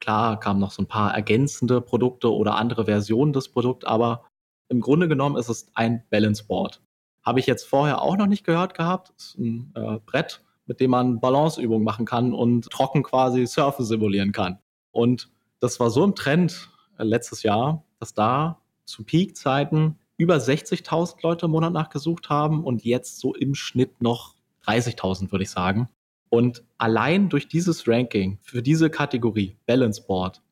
Klar 0.00 0.38
kamen 0.38 0.60
noch 0.60 0.70
so 0.70 0.82
ein 0.82 0.88
paar 0.88 1.14
ergänzende 1.14 1.80
Produkte 1.80 2.32
oder 2.32 2.56
andere 2.56 2.84
Versionen 2.84 3.32
des 3.32 3.48
Produkts, 3.48 3.84
aber 3.84 4.24
im 4.68 4.80
Grunde 4.80 5.08
genommen 5.08 5.36
ist 5.36 5.48
es 5.48 5.70
ein 5.74 6.04
Balance 6.10 6.44
Board. 6.44 6.82
Habe 7.22 7.40
ich 7.40 7.46
jetzt 7.46 7.64
vorher 7.64 8.02
auch 8.02 8.16
noch 8.16 8.26
nicht 8.26 8.44
gehört 8.44 8.74
gehabt. 8.74 9.12
Ist 9.16 9.38
ein 9.38 9.72
äh, 9.74 9.98
Brett, 10.04 10.42
mit 10.66 10.80
dem 10.80 10.90
man 10.90 11.20
Balanceübungen 11.20 11.84
machen 11.84 12.06
kann 12.06 12.32
und 12.32 12.70
trocken 12.70 13.02
quasi 13.02 13.46
Surfen 13.46 13.84
simulieren 13.84 14.32
kann. 14.32 14.58
Und 14.92 15.30
das 15.60 15.80
war 15.80 15.90
so 15.90 16.04
im 16.04 16.14
Trend 16.14 16.70
äh, 16.98 17.04
letztes 17.04 17.42
Jahr, 17.42 17.84
dass 17.98 18.14
da 18.14 18.60
zu 18.84 19.04
Peak-Zeiten 19.04 19.98
über 20.16 20.36
60.000 20.36 21.16
Leute 21.22 21.46
im 21.46 21.52
Monat 21.52 21.72
nachgesucht 21.72 22.28
haben 22.28 22.64
und 22.64 22.84
jetzt 22.84 23.20
so 23.20 23.34
im 23.34 23.54
Schnitt 23.54 24.02
noch 24.02 24.34
30.000, 24.66 25.30
würde 25.32 25.44
ich 25.44 25.50
sagen. 25.50 25.88
Und 26.28 26.64
allein 26.76 27.28
durch 27.28 27.48
dieses 27.48 27.88
Ranking 27.88 28.38
für 28.42 28.62
diese 28.62 28.90
Kategorie 28.90 29.56
Balance 29.66 30.02
Board 30.06 30.42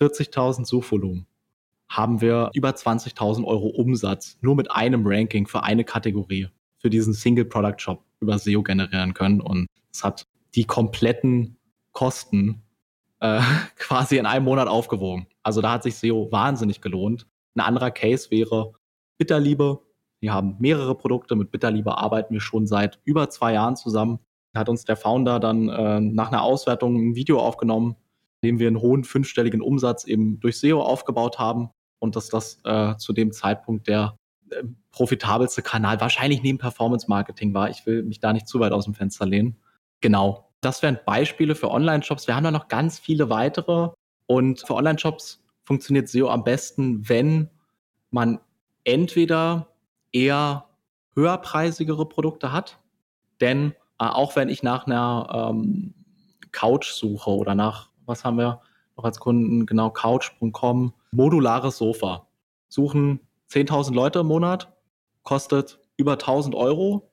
40.000 0.00 0.66
Suchvolumen 0.66 1.26
haben 1.88 2.20
wir 2.20 2.50
über 2.52 2.70
20.000 2.70 3.44
Euro 3.44 3.68
Umsatz 3.68 4.36
nur 4.42 4.54
mit 4.54 4.70
einem 4.70 5.06
Ranking 5.06 5.46
für 5.46 5.62
eine 5.62 5.84
Kategorie 5.84 6.48
für 6.76 6.90
diesen 6.90 7.14
Single 7.14 7.46
Product 7.46 7.78
Shop 7.78 8.04
über 8.20 8.38
SEO 8.38 8.62
generieren 8.62 9.14
können. 9.14 9.40
Und 9.40 9.66
es 9.92 10.04
hat 10.04 10.26
die 10.54 10.64
kompletten 10.64 11.56
Kosten 11.92 12.62
äh, 13.20 13.40
quasi 13.76 14.18
in 14.18 14.26
einem 14.26 14.44
Monat 14.44 14.68
aufgewogen. 14.68 15.26
Also 15.42 15.60
da 15.60 15.72
hat 15.72 15.82
sich 15.82 15.96
SEO 15.96 16.30
wahnsinnig 16.30 16.80
gelohnt. 16.80 17.26
Ein 17.54 17.62
anderer 17.62 17.90
Case 17.90 18.30
wäre 18.30 18.72
Bitterliebe. 19.18 19.80
Wir 20.20 20.32
haben 20.32 20.56
mehrere 20.58 20.94
Produkte. 20.94 21.36
Mit 21.36 21.50
Bitterliebe 21.50 21.96
arbeiten 21.96 22.34
wir 22.34 22.40
schon 22.40 22.66
seit 22.66 23.00
über 23.04 23.30
zwei 23.30 23.54
Jahren 23.54 23.76
zusammen. 23.76 24.20
Da 24.52 24.60
hat 24.60 24.68
uns 24.68 24.84
der 24.84 24.96
Founder 24.96 25.40
dann 25.40 25.68
äh, 25.68 26.00
nach 26.00 26.28
einer 26.28 26.42
Auswertung 26.42 26.96
ein 26.96 27.14
Video 27.14 27.40
aufgenommen, 27.40 27.96
in 28.40 28.48
dem 28.48 28.58
wir 28.58 28.68
einen 28.68 28.80
hohen 28.80 29.04
fünfstelligen 29.04 29.60
Umsatz 29.60 30.04
eben 30.04 30.40
durch 30.40 30.58
SEO 30.58 30.80
aufgebaut 30.80 31.38
haben 31.38 31.70
und 31.98 32.16
dass 32.16 32.28
das 32.28 32.60
äh, 32.64 32.96
zu 32.96 33.12
dem 33.12 33.32
Zeitpunkt 33.32 33.88
der 33.88 34.16
äh, 34.50 34.62
profitabelste 34.90 35.62
Kanal 35.62 36.00
wahrscheinlich 36.00 36.42
neben 36.42 36.58
Performance 36.58 37.06
Marketing 37.08 37.54
war. 37.54 37.70
Ich 37.70 37.84
will 37.86 38.02
mich 38.02 38.20
da 38.20 38.32
nicht 38.32 38.48
zu 38.48 38.60
weit 38.60 38.72
aus 38.72 38.84
dem 38.84 38.94
Fenster 38.94 39.26
lehnen. 39.26 39.56
Genau. 40.00 40.47
Das 40.60 40.82
wären 40.82 40.98
Beispiele 41.06 41.54
für 41.54 41.70
Online-Shops. 41.70 42.26
Wir 42.26 42.34
haben 42.34 42.44
da 42.44 42.50
noch 42.50 42.68
ganz 42.68 42.98
viele 42.98 43.30
weitere. 43.30 43.90
Und 44.26 44.60
für 44.66 44.74
Online-Shops 44.74 45.42
funktioniert 45.64 46.08
SEO 46.08 46.28
am 46.28 46.44
besten, 46.44 47.08
wenn 47.08 47.50
man 48.10 48.40
entweder 48.84 49.68
eher 50.12 50.64
höherpreisigere 51.14 52.08
Produkte 52.08 52.52
hat, 52.52 52.78
denn 53.40 53.72
äh, 53.98 54.06
auch 54.06 54.36
wenn 54.36 54.48
ich 54.48 54.62
nach 54.62 54.86
einer 54.86 55.50
ähm, 55.50 55.94
Couch 56.52 56.92
suche 56.92 57.30
oder 57.30 57.54
nach, 57.54 57.90
was 58.06 58.24
haben 58.24 58.38
wir 58.38 58.62
noch 58.96 59.04
als 59.04 59.18
Kunden, 59.18 59.66
genau, 59.66 59.90
couch.com, 59.90 60.94
modulares 61.10 61.78
Sofa, 61.78 62.26
suchen 62.68 63.20
10.000 63.50 63.94
Leute 63.94 64.20
im 64.20 64.26
Monat, 64.26 64.72
kostet 65.22 65.78
über 65.96 66.14
1.000 66.14 66.54
Euro, 66.54 67.07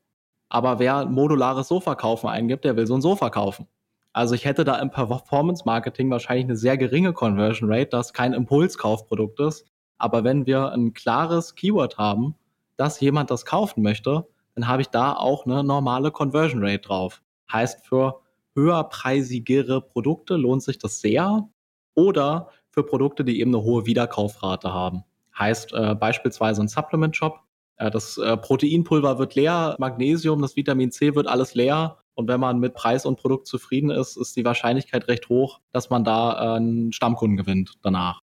aber 0.49 0.79
wer 0.79 1.05
modulares 1.05 1.67
Sofa 1.67 1.95
kaufen 1.95 2.27
eingibt, 2.27 2.65
der 2.65 2.75
will 2.75 2.88
so 2.88 2.95
ein 2.95 3.01
Sofa 3.01 3.29
kaufen. 3.29 3.67
Also 4.13 4.34
ich 4.34 4.45
hätte 4.45 4.63
da 4.63 4.77
im 4.79 4.91
Performance 4.91 5.63
Marketing 5.65 6.10
wahrscheinlich 6.10 6.45
eine 6.45 6.55
sehr 6.55 6.77
geringe 6.77 7.12
Conversion 7.12 7.71
Rate, 7.71 7.89
das 7.89 8.13
kein 8.13 8.34
Impulskaufprodukt 8.34 9.39
ist. 9.41 9.65
Aber 9.97 10.23
wenn 10.23 10.45
wir 10.45 10.71
ein 10.71 10.93
klares 10.93 11.55
Keyword 11.55 11.97
haben, 11.97 12.36
dass 12.77 12.99
jemand 13.01 13.29
das 13.31 13.45
kaufen 13.45 13.81
möchte, 13.84 14.25
dann 14.55 14.67
habe 14.67 14.81
ich 14.81 14.88
da 14.88 15.13
auch 15.13 15.45
eine 15.45 15.63
normale 15.63 16.12
Conversion 16.12 16.63
Rate 16.63 16.79
drauf. 16.79 17.21
Heißt, 17.51 17.86
für 17.86 18.21
höherpreisigere 18.55 19.81
Produkte 19.81 20.38
lohnt 20.38 20.63
sich 20.63 20.77
das 20.77 21.01
sehr 21.01 21.49
oder 21.93 22.49
für 22.69 22.84
Produkte, 22.86 23.23
die 23.25 23.39
eben 23.39 23.53
eine 23.53 23.63
hohe 23.63 23.86
Wiederkaufrate 23.86 24.73
haben. 24.73 25.03
Heißt 25.38 25.73
äh, 25.73 25.95
beispielsweise 25.95 26.62
ein 26.62 26.67
Supplement 26.67 27.15
Shop. 27.15 27.41
Äh, 27.78 27.92
das 27.92 28.18
äh, 28.18 28.38
Proteinpulver 28.38 29.20
wird 29.20 29.36
leer, 29.36 29.76
Magnesium, 29.80 30.42
das 30.42 30.56
Vitamin 30.56 30.92
C 30.92 31.16
wird 31.16 31.28
alles 31.28 31.56
leer. 31.56 32.00
Und 32.16 32.30
wenn 32.30 32.40
man 32.40 32.60
mit 32.60 32.74
Preis 32.74 33.06
und 33.06 33.20
Produkt 33.20 33.46
zufrieden 33.46 33.90
ist, 33.90 34.16
ist 34.16 34.36
die 34.38 34.46
Wahrscheinlichkeit 34.46 35.08
recht 35.08 35.28
hoch, 35.28 35.60
dass 35.74 35.90
man 35.90 36.04
da 36.04 36.34
äh, 36.34 36.58
einen 36.58 36.94
Stammkunden 36.94 37.38
gewinnt 37.38 37.74
danach. 37.82 38.22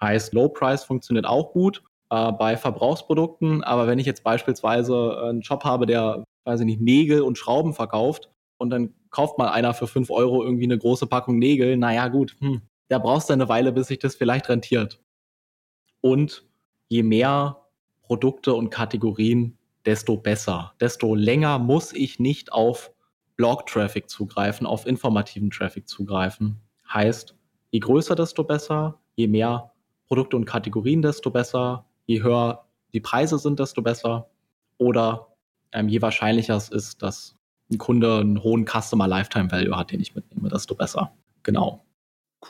Heißt, 0.00 0.34
Low 0.34 0.48
Price 0.48 0.84
funktioniert 0.84 1.26
auch 1.26 1.52
gut 1.52 1.82
äh, 2.10 2.32
bei 2.32 2.56
Verbrauchsprodukten, 2.56 3.64
aber 3.64 3.86
wenn 3.86 3.98
ich 3.98 4.06
jetzt 4.06 4.24
beispielsweise 4.24 5.22
einen 5.22 5.42
Shop 5.42 5.64
habe, 5.64 5.86
der, 5.86 6.24
weiß 6.44 6.60
ich 6.60 6.66
nicht, 6.66 6.80
Nägel 6.80 7.22
und 7.22 7.38
Schrauben 7.38 7.72
verkauft 7.72 8.30
und 8.58 8.70
dann 8.70 8.94
kauft 9.10 9.38
mal 9.38 9.48
einer 9.48 9.74
für 9.74 9.86
fünf 9.86 10.10
Euro 10.10 10.42
irgendwie 10.42 10.64
eine 10.64 10.78
große 10.78 11.06
Packung 11.06 11.38
Nägel, 11.38 11.76
naja 11.76 12.08
gut, 12.08 12.36
hm, 12.40 12.62
da 12.88 12.98
brauchst 12.98 13.28
du 13.30 13.32
eine 13.32 13.48
Weile, 13.48 13.72
bis 13.72 13.86
sich 13.86 13.98
das 13.98 14.16
vielleicht 14.16 14.48
rentiert. 14.48 15.00
Und 16.02 16.46
je 16.88 17.02
mehr 17.02 17.59
Produkte 18.10 18.54
und 18.54 18.70
Kategorien, 18.70 19.56
desto 19.86 20.16
besser. 20.16 20.74
Desto 20.80 21.14
länger 21.14 21.60
muss 21.60 21.92
ich 21.92 22.18
nicht 22.18 22.52
auf 22.52 22.90
Blog-Traffic 23.36 24.10
zugreifen, 24.10 24.66
auf 24.66 24.84
informativen 24.84 25.48
Traffic 25.48 25.88
zugreifen. 25.88 26.56
Heißt, 26.92 27.36
je 27.70 27.78
größer, 27.78 28.16
desto 28.16 28.42
besser, 28.42 28.98
je 29.14 29.28
mehr 29.28 29.70
Produkte 30.08 30.34
und 30.34 30.44
Kategorien, 30.44 31.02
desto 31.02 31.30
besser, 31.30 31.86
je 32.06 32.20
höher 32.20 32.64
die 32.92 32.98
Preise 32.98 33.38
sind, 33.38 33.60
desto 33.60 33.80
besser. 33.80 34.28
Oder 34.78 35.28
ähm, 35.70 35.88
je 35.88 36.02
wahrscheinlicher 36.02 36.56
es 36.56 36.68
ist, 36.68 37.04
dass 37.04 37.36
ein 37.70 37.78
Kunde 37.78 38.18
einen 38.18 38.42
hohen 38.42 38.66
Customer 38.66 39.06
Lifetime 39.06 39.52
Value 39.52 39.76
hat, 39.76 39.92
den 39.92 40.00
ich 40.00 40.16
mitnehme, 40.16 40.48
desto 40.48 40.74
besser. 40.74 41.12
Genau. 41.44 41.84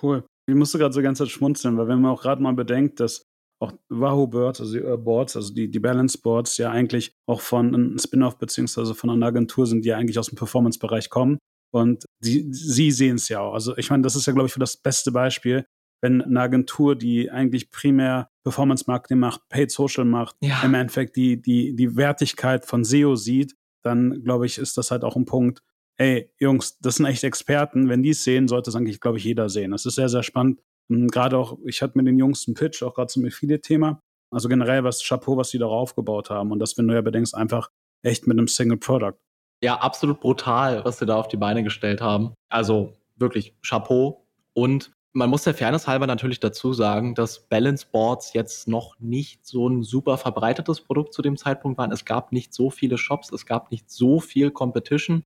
Cool. 0.00 0.24
Ich 0.46 0.54
musste 0.54 0.78
gerade 0.78 0.94
so 0.94 1.00
die 1.00 1.04
ganze 1.04 1.24
Zeit 1.24 1.32
schmunzeln, 1.32 1.76
weil 1.76 1.86
wenn 1.86 2.00
man 2.00 2.12
auch 2.12 2.22
gerade 2.22 2.42
mal 2.42 2.54
bedenkt, 2.54 2.98
dass 2.98 3.26
auch 3.60 3.72
Wahoo 3.88 4.26
Boards, 4.26 4.60
also 4.60 4.72
die 4.72 4.84
äh, 4.84 4.96
Boards, 4.96 5.36
also 5.36 5.52
die, 5.52 5.70
die 5.70 5.78
Balance 5.78 6.18
Boards 6.18 6.56
ja 6.56 6.70
eigentlich 6.70 7.14
auch 7.26 7.40
von 7.40 7.74
einem 7.74 7.98
Spin-off 7.98 8.38
beziehungsweise 8.38 8.94
von 8.94 9.10
einer 9.10 9.26
Agentur 9.26 9.66
sind, 9.66 9.84
die 9.84 9.90
ja 9.90 9.98
eigentlich 9.98 10.18
aus 10.18 10.28
dem 10.28 10.36
Performance-Bereich 10.36 11.10
kommen. 11.10 11.38
Und 11.72 12.04
die, 12.24 12.52
sie 12.52 12.90
sehen 12.90 13.16
es 13.16 13.28
ja 13.28 13.40
auch. 13.40 13.52
Also 13.52 13.76
ich 13.76 13.90
meine, 13.90 14.02
das 14.02 14.16
ist 14.16 14.26
ja, 14.26 14.32
glaube 14.32 14.46
ich, 14.46 14.52
für 14.52 14.60
das 14.60 14.78
beste 14.78 15.12
Beispiel, 15.12 15.66
wenn 16.02 16.22
eine 16.22 16.40
Agentur, 16.40 16.96
die 16.96 17.30
eigentlich 17.30 17.70
primär 17.70 18.30
Performance-Marketing 18.44 19.18
macht, 19.18 19.42
Paid 19.50 19.70
Social 19.70 20.06
macht, 20.06 20.36
ja. 20.40 20.62
im 20.64 20.72
Endeffekt 20.72 21.16
die, 21.16 21.40
die, 21.40 21.76
die 21.76 21.96
Wertigkeit 21.96 22.64
von 22.64 22.84
SEO 22.84 23.14
sieht, 23.14 23.54
dann 23.82 24.24
glaube 24.24 24.46
ich, 24.46 24.58
ist 24.58 24.78
das 24.78 24.90
halt 24.90 25.04
auch 25.04 25.16
ein 25.16 25.26
Punkt, 25.26 25.62
ey, 25.98 26.32
Jungs, 26.38 26.78
das 26.78 26.96
sind 26.96 27.06
echt 27.06 27.24
Experten. 27.24 27.90
Wenn 27.90 28.02
die 28.02 28.10
es 28.10 28.24
sehen, 28.24 28.48
sollte 28.48 28.70
es 28.70 28.76
eigentlich, 28.76 29.00
glaube 29.00 29.18
ich, 29.18 29.24
jeder 29.24 29.50
sehen. 29.50 29.70
Das 29.70 29.84
ist 29.84 29.96
sehr, 29.96 30.08
sehr 30.08 30.22
spannend. 30.22 30.60
Hm, 30.90 31.08
gerade 31.08 31.38
auch, 31.38 31.58
ich 31.64 31.80
hatte 31.82 31.96
mit 31.96 32.06
den 32.06 32.18
Jungs 32.18 32.46
einen 32.46 32.54
Pitch, 32.54 32.82
auch 32.82 32.94
gerade 32.94 33.06
zum 33.08 33.24
Affiliate-Thema. 33.24 34.00
Also 34.32 34.48
generell 34.48 34.84
was 34.84 35.02
Chapeau, 35.02 35.36
was 35.36 35.50
die 35.50 35.58
da 35.58 35.66
aufgebaut 35.66 36.30
haben. 36.30 36.52
Und 36.52 36.58
das, 36.58 36.76
wenn 36.76 36.86
du 36.86 36.94
ja 36.94 37.00
bedenkst, 37.00 37.34
einfach 37.34 37.70
echt 38.02 38.26
mit 38.26 38.38
einem 38.38 38.48
Single 38.48 38.76
Product. 38.78 39.14
Ja, 39.62 39.76
absolut 39.78 40.20
brutal, 40.20 40.84
was 40.84 40.98
sie 40.98 41.06
da 41.06 41.16
auf 41.16 41.28
die 41.28 41.36
Beine 41.36 41.62
gestellt 41.62 42.00
haben. 42.00 42.34
Also 42.48 42.96
wirklich 43.16 43.54
Chapeau. 43.62 44.26
Und 44.54 44.92
Man 45.12 45.28
muss 45.28 45.42
der 45.42 45.54
Fairness 45.54 45.88
halber 45.88 46.06
natürlich 46.06 46.38
dazu 46.38 46.72
sagen, 46.72 47.16
dass 47.16 47.48
Balance 47.48 47.84
Boards 47.90 48.32
jetzt 48.32 48.68
noch 48.68 48.98
nicht 49.00 49.44
so 49.44 49.68
ein 49.68 49.82
super 49.82 50.16
verbreitetes 50.18 50.82
Produkt 50.82 51.14
zu 51.14 51.20
dem 51.22 51.36
Zeitpunkt 51.36 51.78
waren. 51.78 51.90
Es 51.90 52.04
gab 52.04 52.30
nicht 52.30 52.54
so 52.54 52.70
viele 52.70 52.96
Shops, 52.96 53.32
es 53.32 53.44
gab 53.44 53.72
nicht 53.72 53.90
so 53.90 54.20
viel 54.20 54.52
Competition. 54.52 55.24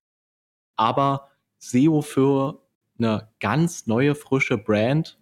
Aber 0.76 1.30
SEO 1.58 2.00
für 2.00 2.62
eine 2.98 3.28
ganz 3.40 3.86
neue, 3.86 4.14
frische 4.14 4.56
Brand 4.56 5.18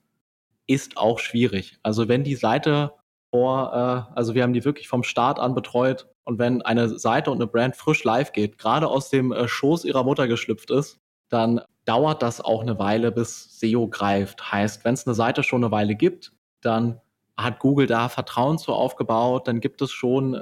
ist 0.66 0.96
auch 0.96 1.18
schwierig. 1.18 1.78
Also 1.82 2.08
wenn 2.08 2.24
die 2.24 2.36
Seite 2.36 2.92
vor, 3.30 3.72
äh, 3.72 4.14
also 4.16 4.34
wir 4.34 4.42
haben 4.42 4.52
die 4.52 4.64
wirklich 4.64 4.88
vom 4.88 5.02
Start 5.02 5.38
an 5.38 5.54
betreut 5.54 6.08
und 6.24 6.38
wenn 6.38 6.62
eine 6.62 6.98
Seite 6.98 7.30
und 7.30 7.38
eine 7.38 7.46
Brand 7.46 7.76
frisch 7.76 8.04
live 8.04 8.32
geht, 8.32 8.58
gerade 8.58 8.88
aus 8.88 9.10
dem 9.10 9.32
äh, 9.32 9.48
Schoß 9.48 9.84
ihrer 9.84 10.04
Mutter 10.04 10.28
geschlüpft 10.28 10.70
ist, 10.70 11.00
dann 11.28 11.60
dauert 11.84 12.22
das 12.22 12.40
auch 12.40 12.62
eine 12.62 12.78
Weile, 12.78 13.10
bis 13.10 13.58
SEO 13.58 13.88
greift. 13.88 14.52
Heißt, 14.52 14.84
wenn 14.84 14.94
es 14.94 15.06
eine 15.06 15.14
Seite 15.14 15.42
schon 15.42 15.64
eine 15.64 15.72
Weile 15.72 15.94
gibt, 15.94 16.32
dann 16.60 17.00
hat 17.36 17.58
Google 17.58 17.86
da 17.86 18.08
Vertrauen 18.08 18.58
zu 18.58 18.72
aufgebaut, 18.72 19.48
dann 19.48 19.60
gibt 19.60 19.82
es 19.82 19.90
schon 19.90 20.34
äh, 20.34 20.38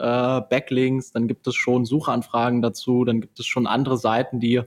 Backlinks, 0.51 1.13
dann 1.13 1.29
gibt 1.29 1.47
es 1.47 1.55
schon 1.55 1.85
Suchanfragen 1.85 2.61
dazu, 2.63 3.05
dann 3.05 3.21
gibt 3.21 3.39
es 3.39 3.47
schon 3.47 3.67
andere 3.67 3.97
Seiten, 3.97 4.41
die 4.41 4.63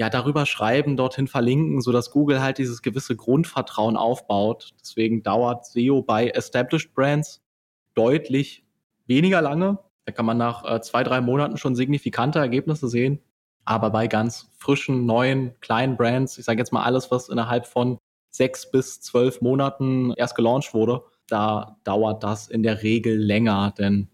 ja, 0.00 0.08
darüber 0.08 0.46
schreiben, 0.46 0.96
dorthin 0.96 1.26
verlinken, 1.26 1.82
sodass 1.82 2.10
Google 2.10 2.40
halt 2.40 2.56
dieses 2.56 2.80
gewisse 2.80 3.16
Grundvertrauen 3.16 3.98
aufbaut. 3.98 4.70
Deswegen 4.80 5.22
dauert 5.22 5.66
SEO 5.66 6.00
bei 6.00 6.28
Established 6.28 6.94
Brands 6.94 7.42
deutlich 7.92 8.64
weniger 9.06 9.42
lange. 9.42 9.78
Da 10.06 10.12
kann 10.12 10.24
man 10.24 10.38
nach 10.38 10.64
äh, 10.64 10.80
zwei, 10.80 11.02
drei 11.02 11.20
Monaten 11.20 11.58
schon 11.58 11.74
signifikante 11.74 12.38
Ergebnisse 12.38 12.88
sehen. 12.88 13.20
Aber 13.66 13.90
bei 13.90 14.06
ganz 14.06 14.48
frischen, 14.56 15.04
neuen, 15.04 15.52
kleinen 15.60 15.98
Brands, 15.98 16.38
ich 16.38 16.46
sage 16.46 16.60
jetzt 16.60 16.72
mal 16.72 16.82
alles, 16.82 17.10
was 17.10 17.28
innerhalb 17.28 17.66
von 17.66 17.98
sechs 18.30 18.70
bis 18.70 19.02
zwölf 19.02 19.42
Monaten 19.42 20.14
erst 20.16 20.34
gelauncht 20.34 20.72
wurde, 20.72 21.02
da 21.28 21.76
dauert 21.84 22.24
das 22.24 22.48
in 22.48 22.62
der 22.62 22.82
Regel 22.82 23.18
länger, 23.18 23.74
denn 23.76 24.08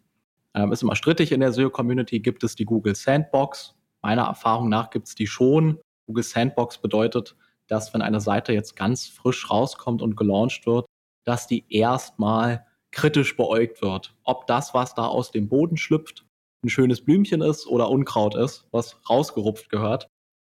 ähm, 0.52 0.72
ist 0.72 0.82
immer 0.82 0.96
strittig 0.96 1.30
in 1.30 1.38
der 1.38 1.52
SEO-Community, 1.52 2.18
gibt 2.18 2.42
es 2.42 2.56
die 2.56 2.64
Google 2.64 2.96
Sandbox, 2.96 3.75
Meiner 4.06 4.22
Erfahrung 4.22 4.68
nach 4.68 4.90
gibt 4.90 5.08
es 5.08 5.16
die 5.16 5.26
schon. 5.26 5.80
Google 6.06 6.22
Sandbox 6.22 6.78
bedeutet, 6.78 7.34
dass 7.66 7.92
wenn 7.92 8.02
eine 8.02 8.20
Seite 8.20 8.52
jetzt 8.52 8.76
ganz 8.76 9.08
frisch 9.08 9.50
rauskommt 9.50 10.00
und 10.00 10.16
gelauncht 10.16 10.64
wird, 10.64 10.86
dass 11.24 11.48
die 11.48 11.64
erstmal 11.68 12.64
kritisch 12.92 13.36
beäugt 13.36 13.82
wird. 13.82 14.14
Ob 14.22 14.46
das, 14.46 14.74
was 14.74 14.94
da 14.94 15.08
aus 15.08 15.32
dem 15.32 15.48
Boden 15.48 15.76
schlüpft, 15.76 16.24
ein 16.62 16.68
schönes 16.68 17.04
Blümchen 17.04 17.42
ist 17.42 17.66
oder 17.66 17.90
Unkraut 17.90 18.36
ist, 18.36 18.68
was 18.70 18.96
rausgerupft 19.10 19.70
gehört. 19.70 20.06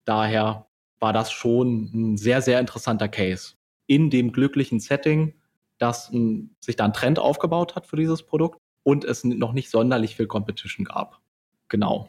Daher 0.06 0.68
war 1.02 1.12
das 1.12 1.30
schon 1.34 1.92
ein 1.94 2.18
sehr, 2.18 2.42
sehr 2.42 2.58
interessanter 2.58 3.10
Case. 3.10 3.56
In 3.86 4.10
dem 4.10 4.32
glücklichen 4.32 4.80
Setting, 4.80 5.34
dass 5.78 6.10
ein, 6.10 6.56
sich 6.62 6.78
da 6.78 6.86
ein 6.86 6.94
Trend 6.94 7.20
aufgebaut 7.20 7.76
hat 7.76 7.86
für 7.86 7.98
dieses 7.98 8.24
Produkt 8.24 8.60
und 8.84 9.04
es 9.04 9.26
noch 9.26 9.52
nicht 9.52 9.70
sonderlich 9.70 10.16
viel 10.16 10.28
Competition 10.28 10.86
gab. 10.86 11.20
Genau. 11.68 12.08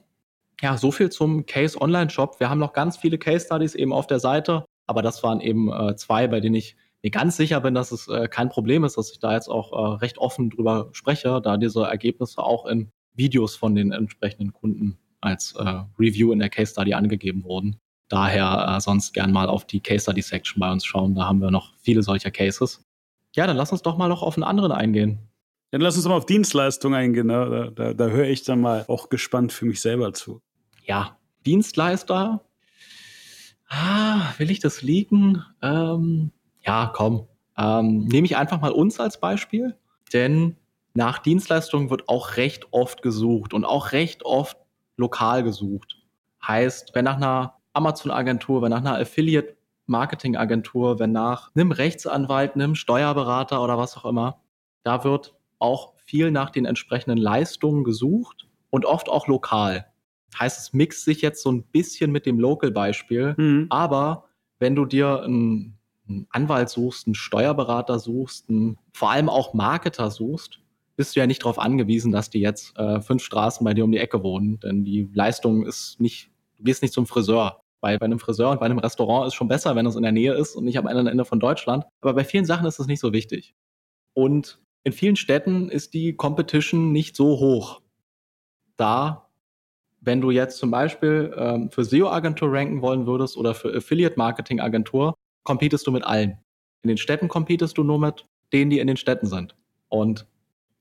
Ja, 0.63 0.79
so 0.79 0.93
viel 0.93 1.11
zum 1.11 1.45
Case 1.45 1.81
Online 1.81 2.09
Shop. 2.09 2.39
Wir 2.39 2.49
haben 2.49 2.61
noch 2.61 2.73
ganz 2.73 2.97
viele 2.97 3.19
Case 3.19 3.47
Studies 3.47 3.75
eben 3.75 3.93
auf 3.93 4.07
der 4.07 4.21
Seite, 4.21 4.65
aber 4.87 5.03
das 5.03 5.25
waren 5.25 5.41
eben 5.41 5.73
äh, 5.73 5.97
zwei, 5.97 6.29
bei 6.29 6.39
denen 6.39 6.55
ich 6.55 6.77
mir 7.03 7.11
ganz 7.11 7.37
sicher 7.37 7.61
bin, 7.61 7.75
dass 7.75 7.91
es 7.91 8.07
äh, 8.07 8.29
kein 8.29 8.49
Problem 8.49 8.85
ist, 8.85 8.97
dass 8.97 9.11
ich 9.11 9.19
da 9.19 9.35
jetzt 9.35 9.49
auch 9.49 9.73
äh, 9.73 9.97
recht 9.97 10.19
offen 10.19 10.51
drüber 10.51 10.89
spreche, 10.93 11.41
da 11.43 11.57
diese 11.57 11.83
Ergebnisse 11.83 12.41
auch 12.45 12.67
in 12.67 12.93
Videos 13.13 13.57
von 13.57 13.75
den 13.75 13.91
entsprechenden 13.91 14.53
Kunden 14.53 14.99
als 15.21 15.53
äh, 15.57 15.83
Review 15.99 16.31
in 16.31 16.39
der 16.39 16.49
Case 16.49 16.71
Study 16.71 16.95
angegeben 16.95 17.43
wurden. 17.43 17.77
Daher 18.09 18.77
äh, 18.77 18.81
sonst 18.81 19.15
gern 19.15 19.33
mal 19.33 19.49
auf 19.49 19.65
die 19.65 19.81
Case 19.81 20.03
Study 20.03 20.23
Section 20.23 20.61
bei 20.61 20.71
uns 20.71 20.85
schauen. 20.85 21.17
Da 21.17 21.27
haben 21.27 21.41
wir 21.41 21.51
noch 21.51 21.75
viele 21.79 22.05
solcher 22.05 22.31
Cases. 22.31 22.85
Ja, 23.35 23.49
dann 23.49 23.57
lass 23.57 23.73
uns 23.73 23.83
doch 23.83 23.97
mal 23.97 24.09
noch 24.09 24.23
auf 24.23 24.37
einen 24.37 24.45
anderen 24.45 24.71
eingehen. 24.71 25.19
Dann 25.73 25.81
lass 25.81 25.97
uns 25.97 26.07
mal 26.07 26.15
auf 26.15 26.27
Dienstleistungen 26.27 26.97
eingehen. 26.97 27.27
Ne? 27.27 27.73
Da, 27.75 27.85
da, 27.87 27.95
da 27.95 28.07
höre 28.09 28.29
ich 28.29 28.45
dann 28.45 28.61
mal 28.61 28.85
auch 28.87 29.09
gespannt 29.09 29.53
für 29.53 29.65
mich 29.65 29.81
selber 29.81 30.13
zu 30.13 30.41
ja, 30.85 31.17
Dienstleister. 31.47 32.45
Ah, 33.69 34.35
will 34.39 34.51
ich 34.51 34.61
das 34.61 34.83
liegen? 34.83 35.45
Ähm, 35.63 36.31
ja, 36.61 36.91
komm. 36.95 37.27
Ähm, 37.57 38.07
nehme 38.07 38.27
ich 38.27 38.37
einfach 38.37 38.61
mal 38.61 38.71
uns 38.71 39.01
als 39.01 39.21
Beispiel, 39.21 39.77
denn 40.13 40.57
nach 40.95 41.19
Dienstleistungen 41.19 41.91
wird 41.91 42.09
auch 42.09 42.37
recht 42.37 42.67
oft 42.71 43.03
gesucht 43.03 43.55
und 43.55 43.65
auch 43.65 43.93
recht 43.93 44.25
oft 44.25 44.57
lokal 44.97 45.43
gesucht. 45.43 45.97
Heißt, 46.47 46.95
wenn 46.95 47.05
nach 47.05 47.17
einer 47.17 47.55
Amazon-Agentur, 47.73 48.63
wenn 48.63 48.71
nach 48.71 48.81
einer 48.81 48.99
Affiliate-Marketing-Agentur, 48.99 50.99
wenn 50.99 51.13
nach 51.13 51.51
einem 51.55 51.73
Rechtsanwalt, 51.73 52.55
einem 52.55 52.75
Steuerberater 52.75 53.63
oder 53.63 53.79
was 53.79 53.97
auch 53.97 54.05
immer, 54.05 54.41
da 54.83 55.05
wird 55.05 55.35
auch 55.59 55.95
viel 56.05 56.31
nach 56.31 56.51
den 56.51 56.67
entsprechenden 56.67 57.17
Leistungen 57.17 57.85
gesucht 57.85 58.49
und 58.71 58.85
oft 58.85 59.09
auch 59.09 59.29
lokal. 59.29 59.92
Heißt, 60.39 60.59
es 60.59 60.73
mixt 60.73 61.05
sich 61.05 61.23
jetzt 61.23 61.43
so 61.43 61.51
ein 61.51 61.63
bisschen 61.63 62.11
mit 62.11 62.27
dem 62.27 62.39
Local-Beispiel. 62.39 63.35
Mhm. 63.37 63.67
Aber 63.71 64.25
wenn 64.59 64.75
du 64.75 64.85
dir 64.87 65.23
einen, 65.23 65.79
einen, 66.09 66.27
Anwalt 66.31 66.69
suchst, 66.69 67.07
einen 67.07 67.15
Steuerberater 67.15 67.99
suchst, 67.99 68.49
einen, 68.49 68.79
vor 68.93 69.11
allem 69.11 69.29
auch 69.29 69.55
Marketer 69.55 70.11
suchst, 70.11 70.61
bist 70.97 71.17
du 71.17 71.21
ja 71.21 71.27
nicht 71.27 71.43
darauf 71.43 71.59
angewiesen, 71.59 72.13
dass 72.13 72.31
die 72.31 72.41
jetzt 72.41 72.77
äh, 72.79 73.01
fünf 73.01 73.23
Straßen 73.23 73.65
bei 73.65 73.75
dir 73.75 73.85
um 73.85 73.93
die 73.93 73.99
Ecke 73.99 74.23
wohnen. 74.23 74.61
Denn 74.61 74.85
die 74.85 75.09
Leistung 75.13 75.67
ist 75.67 76.01
nicht, 76.01 76.31
du 76.59 76.65
gehst 76.65 76.83
nicht 76.83 76.95
zum 76.95 77.07
Friseur. 77.07 77.61
Bei, 77.81 77.99
bei 77.99 78.05
einem 78.05 78.21
Friseur 78.21 78.51
und 78.51 78.61
bei 78.61 78.67
einem 78.67 78.79
Restaurant 78.79 79.27
ist 79.27 79.35
schon 79.35 79.49
besser, 79.49 79.75
wenn 79.75 79.87
es 79.87 79.97
in 79.97 80.05
der 80.05 80.13
Nähe 80.13 80.35
ist 80.35 80.55
und 80.55 80.65
nicht 80.65 80.79
am 80.79 80.87
anderen 80.87 81.09
Ende 81.09 81.25
von 81.25 81.41
Deutschland. 81.41 81.85
Aber 82.01 82.15
bei 82.15 82.25
vielen 82.25 82.45
Sachen 82.45 82.67
ist 82.67 82.79
es 82.79 82.87
nicht 82.87 83.01
so 83.01 83.13
wichtig. 83.13 83.57
Und 84.15 84.61
in 84.85 84.93
vielen 84.93 85.17
Städten 85.17 85.69
ist 85.69 85.95
die 85.95 86.15
Competition 86.15 86.93
nicht 86.93 87.17
so 87.17 87.41
hoch. 87.41 87.81
Da 88.77 89.22
wenn 90.03 90.21
du 90.21 90.31
jetzt 90.31 90.59
zum 90.59 90.71
Beispiel 90.71 91.33
ähm, 91.37 91.71
für 91.71 91.85
SEO-Agentur 91.85 92.53
ranken 92.53 92.83
wollen 92.83 93.07
würdest 93.07 93.37
oder 93.37 93.55
für 93.55 93.75
Affiliate-Marketing-Agentur, 93.75 95.15
competest 95.45 95.87
du 95.87 95.93
mit 95.93 96.05
allen. 96.05 96.39
In 96.83 96.89
den 96.89 96.99
Städten 96.99 97.29
competest 97.29 97.79
du 97.79 97.85
nur 97.85 98.01
mit 98.01 98.27
denen, 98.53 98.71
die 98.71 98.81
in 98.81 98.89
den 98.89 98.97
Städten 98.97 99.27
sind. 99.27 99.55
Und 99.89 100.27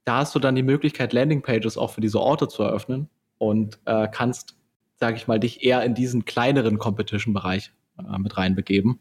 da 0.06 0.18
hast 0.18 0.34
du 0.34 0.40
dann 0.40 0.56
die 0.56 0.64
Möglichkeit, 0.64 1.14
Landingpages 1.14 1.78
auch 1.78 1.92
für 1.92 2.02
diese 2.02 2.20
Orte 2.20 2.48
zu 2.48 2.64
eröffnen 2.64 3.10
und 3.38 3.80
äh, 3.86 4.08
kannst, 4.12 4.58
sage 4.96 5.18
ich 5.18 5.28
mal, 5.28 5.40
dich 5.40 5.64
eher 5.64 5.84
in 5.84 5.94
diesen 5.94 6.26
kleineren 6.26 6.80
Competition-Bereich 6.80 7.72
äh, 8.00 8.18
mit 8.18 8.38
reinbegeben. 8.38 9.00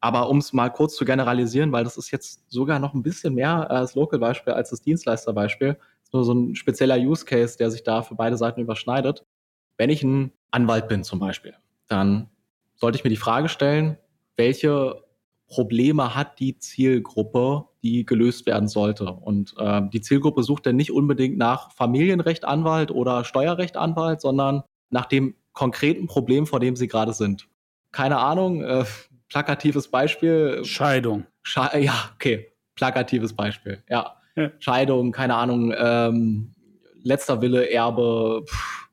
Aber 0.00 0.28
um 0.28 0.38
es 0.38 0.52
mal 0.52 0.70
kurz 0.70 0.96
zu 0.96 1.04
generalisieren, 1.04 1.70
weil 1.70 1.84
das 1.84 1.96
ist 1.96 2.10
jetzt 2.10 2.44
sogar 2.48 2.80
noch 2.80 2.94
ein 2.94 3.02
bisschen 3.02 3.34
mehr 3.34 3.66
äh, 3.70 3.74
das 3.74 3.94
Local-Beispiel 3.94 4.52
als 4.52 4.70
das 4.70 4.82
Dienstleister-Beispiel, 4.82 5.76
nur 6.12 6.24
so 6.24 6.32
ein 6.32 6.54
spezieller 6.56 6.96
Use 6.96 7.24
Case, 7.24 7.56
der 7.56 7.70
sich 7.70 7.82
da 7.82 8.02
für 8.02 8.14
beide 8.14 8.36
Seiten 8.36 8.60
überschneidet. 8.60 9.24
Wenn 9.76 9.90
ich 9.90 10.02
ein 10.02 10.32
Anwalt 10.50 10.88
bin 10.88 11.04
zum 11.04 11.18
Beispiel, 11.18 11.54
dann 11.88 12.28
sollte 12.76 12.98
ich 12.98 13.04
mir 13.04 13.10
die 13.10 13.16
Frage 13.16 13.48
stellen, 13.48 13.96
welche 14.36 15.02
Probleme 15.48 16.14
hat 16.14 16.40
die 16.40 16.58
Zielgruppe, 16.58 17.66
die 17.82 18.04
gelöst 18.04 18.46
werden 18.46 18.68
sollte. 18.68 19.12
Und 19.12 19.54
äh, 19.58 19.82
die 19.92 20.00
Zielgruppe 20.00 20.42
sucht 20.42 20.66
dann 20.66 20.76
nicht 20.76 20.92
unbedingt 20.92 21.38
nach 21.38 21.72
Familienrechtanwalt 21.72 22.90
oder 22.90 23.24
Steuerrechtanwalt, 23.24 24.20
sondern 24.20 24.62
nach 24.90 25.06
dem 25.06 25.34
konkreten 25.52 26.06
Problem, 26.06 26.46
vor 26.46 26.60
dem 26.60 26.76
sie 26.76 26.88
gerade 26.88 27.12
sind. 27.12 27.48
Keine 27.92 28.18
Ahnung, 28.18 28.62
äh, 28.62 28.84
plakatives 29.28 29.88
Beispiel. 29.88 30.64
Scheidung. 30.64 31.26
Sche 31.42 31.78
ja, 31.78 32.10
okay, 32.14 32.52
plakatives 32.74 33.32
Beispiel, 33.32 33.82
ja. 33.88 34.16
ja. 34.34 34.50
Scheidung, 34.58 35.12
keine 35.12 35.36
Ahnung, 35.36 35.72
ähm, 35.76 36.52
letzter 37.02 37.40
Wille, 37.40 37.70
Erbe, 37.70 38.44
pff, 38.46 38.85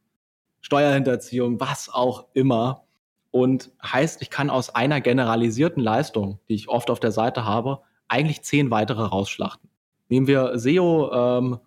Steuerhinterziehung, 0.64 1.60
was 1.60 1.90
auch 1.94 2.26
immer. 2.34 2.86
Und 3.30 3.72
heißt, 3.84 4.22
ich 4.22 4.30
kann 4.30 4.50
aus 4.50 4.74
einer 4.74 5.02
generalisierten 5.02 5.84
Leistung, 5.84 6.40
die 6.50 6.56
ich 6.56 6.70
oft 6.70 6.90
auf 6.90 7.00
der 7.00 7.12
Seite 7.12 7.46
habe, 7.46 7.82
eigentlich 8.08 8.42
zehn 8.44 8.72
weitere 8.72 9.04
rausschlachten. 9.04 9.70
Nehmen 10.10 10.28
wir 10.28 10.58
SEO, 10.58 11.12
ähm, 11.12 11.60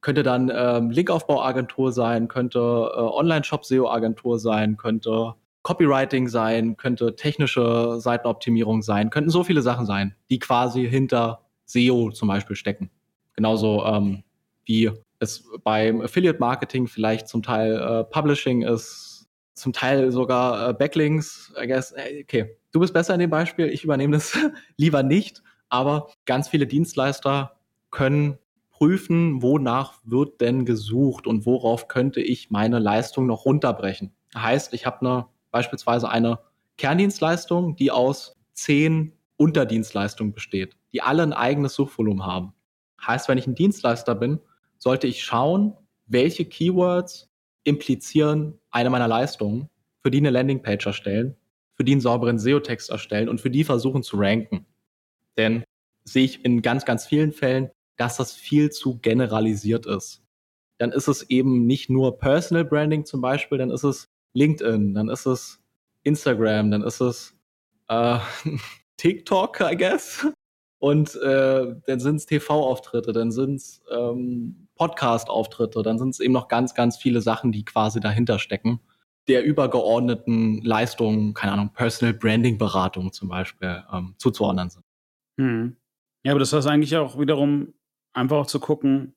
könnte 0.00 0.22
dann 0.22 0.52
ähm, 0.54 0.90
Linkaufbauagentur 0.90 1.92
sein, 1.92 2.28
könnte 2.28 2.58
äh, 2.58 3.00
Online-Shop-SEO-Agentur 3.00 4.38
sein, 4.38 4.76
könnte 4.76 5.34
Copywriting 5.62 6.28
sein, 6.28 6.76
könnte 6.76 7.16
technische 7.16 7.98
Seitenoptimierung 7.98 8.82
sein, 8.82 9.10
könnten 9.10 9.30
so 9.30 9.42
viele 9.42 9.62
Sachen 9.62 9.86
sein, 9.86 10.14
die 10.30 10.38
quasi 10.38 10.88
hinter 10.88 11.40
SEO 11.64 12.12
zum 12.12 12.28
Beispiel 12.28 12.54
stecken. 12.54 12.90
Genauso 13.34 13.84
ähm, 13.84 14.22
wie 14.64 14.92
es 15.18 15.44
beim 15.64 16.00
Affiliate 16.00 16.38
Marketing 16.38 16.86
vielleicht 16.86 17.28
zum 17.28 17.42
Teil 17.42 17.76
äh, 17.76 18.04
Publishing 18.04 18.62
ist, 18.62 19.28
zum 19.54 19.72
Teil 19.72 20.10
sogar 20.12 20.70
äh, 20.70 20.72
Backlinks. 20.74 21.52
I 21.60 21.66
guess, 21.66 21.94
okay, 22.22 22.56
du 22.72 22.80
bist 22.80 22.92
besser 22.92 23.14
in 23.14 23.20
dem 23.20 23.30
Beispiel, 23.30 23.66
ich 23.68 23.84
übernehme 23.84 24.16
das 24.16 24.36
lieber 24.76 25.02
nicht, 25.02 25.42
aber 25.68 26.08
ganz 26.24 26.48
viele 26.48 26.66
Dienstleister 26.66 27.56
können 27.90 28.38
prüfen, 28.70 29.40
wonach 29.40 29.94
wird 30.04 30.40
denn 30.40 30.66
gesucht 30.66 31.26
und 31.26 31.46
worauf 31.46 31.88
könnte 31.88 32.20
ich 32.20 32.50
meine 32.50 32.78
Leistung 32.78 33.26
noch 33.26 33.46
runterbrechen. 33.46 34.12
Heißt, 34.36 34.74
ich 34.74 34.84
habe 34.84 35.00
eine 35.00 35.26
beispielsweise 35.50 36.10
eine 36.10 36.40
Kerndienstleistung, 36.76 37.76
die 37.76 37.90
aus 37.90 38.36
zehn 38.52 39.12
Unterdienstleistungen 39.38 40.34
besteht, 40.34 40.76
die 40.92 41.00
alle 41.00 41.22
ein 41.22 41.32
eigenes 41.32 41.74
Suchvolumen 41.74 42.26
haben. 42.26 42.52
Heißt, 43.00 43.28
wenn 43.28 43.38
ich 43.38 43.46
ein 43.46 43.54
Dienstleister 43.54 44.14
bin, 44.14 44.40
sollte 44.78 45.06
ich 45.06 45.22
schauen, 45.22 45.74
welche 46.06 46.44
Keywords 46.44 47.28
implizieren 47.64 48.58
eine 48.70 48.90
meiner 48.90 49.08
Leistungen, 49.08 49.68
für 50.02 50.10
die 50.10 50.18
eine 50.18 50.30
Landingpage 50.30 50.86
erstellen, 50.86 51.36
für 51.74 51.84
die 51.84 51.92
einen 51.92 52.00
sauberen 52.00 52.38
SEO-Text 52.38 52.90
erstellen 52.90 53.28
und 53.28 53.40
für 53.40 53.50
die 53.50 53.64
versuchen 53.64 54.02
zu 54.02 54.16
ranken. 54.16 54.66
Denn 55.36 55.64
sehe 56.04 56.24
ich 56.24 56.44
in 56.44 56.62
ganz, 56.62 56.84
ganz 56.84 57.06
vielen 57.06 57.32
Fällen, 57.32 57.70
dass 57.96 58.16
das 58.16 58.32
viel 58.32 58.70
zu 58.70 58.98
generalisiert 58.98 59.86
ist. 59.86 60.22
Dann 60.78 60.92
ist 60.92 61.08
es 61.08 61.28
eben 61.30 61.66
nicht 61.66 61.90
nur 61.90 62.18
Personal 62.18 62.64
Branding 62.64 63.04
zum 63.04 63.20
Beispiel, 63.20 63.58
dann 63.58 63.70
ist 63.70 63.82
es 63.82 64.08
LinkedIn, 64.34 64.94
dann 64.94 65.08
ist 65.08 65.26
es 65.26 65.60
Instagram, 66.02 66.70
dann 66.70 66.82
ist 66.82 67.00
es 67.00 67.34
äh, 67.88 68.18
TikTok, 68.96 69.60
I 69.60 69.76
guess. 69.76 70.26
Und 70.78 71.14
äh, 71.16 71.74
dann 71.86 72.00
sind 72.00 72.16
es 72.16 72.26
TV-Auftritte, 72.26 73.12
dann 73.12 73.30
sind 73.32 73.56
es 73.56 73.82
ähm, 73.90 74.68
Podcast-Auftritte, 74.74 75.82
dann 75.82 75.98
sind 75.98 76.10
es 76.10 76.20
eben 76.20 76.34
noch 76.34 76.48
ganz, 76.48 76.74
ganz 76.74 76.98
viele 76.98 77.20
Sachen, 77.22 77.50
die 77.50 77.64
quasi 77.64 78.00
dahinter 78.00 78.38
stecken. 78.38 78.80
Der 79.26 79.44
übergeordneten 79.44 80.60
Leistungen, 80.62 81.34
keine 81.34 81.52
Ahnung, 81.52 81.70
Personal 81.72 82.14
Branding-Beratung 82.14 83.12
zum 83.12 83.28
Beispiel, 83.28 83.82
ähm, 83.92 84.14
zuzuordnen 84.18 84.70
sind. 84.70 84.84
Hm. 85.38 85.76
Ja, 86.24 86.32
aber 86.32 86.40
das 86.40 86.52
heißt 86.52 86.66
eigentlich 86.66 86.96
auch 86.96 87.18
wiederum 87.18 87.74
einfach 88.12 88.36
auch 88.36 88.46
zu 88.46 88.60
gucken, 88.60 89.14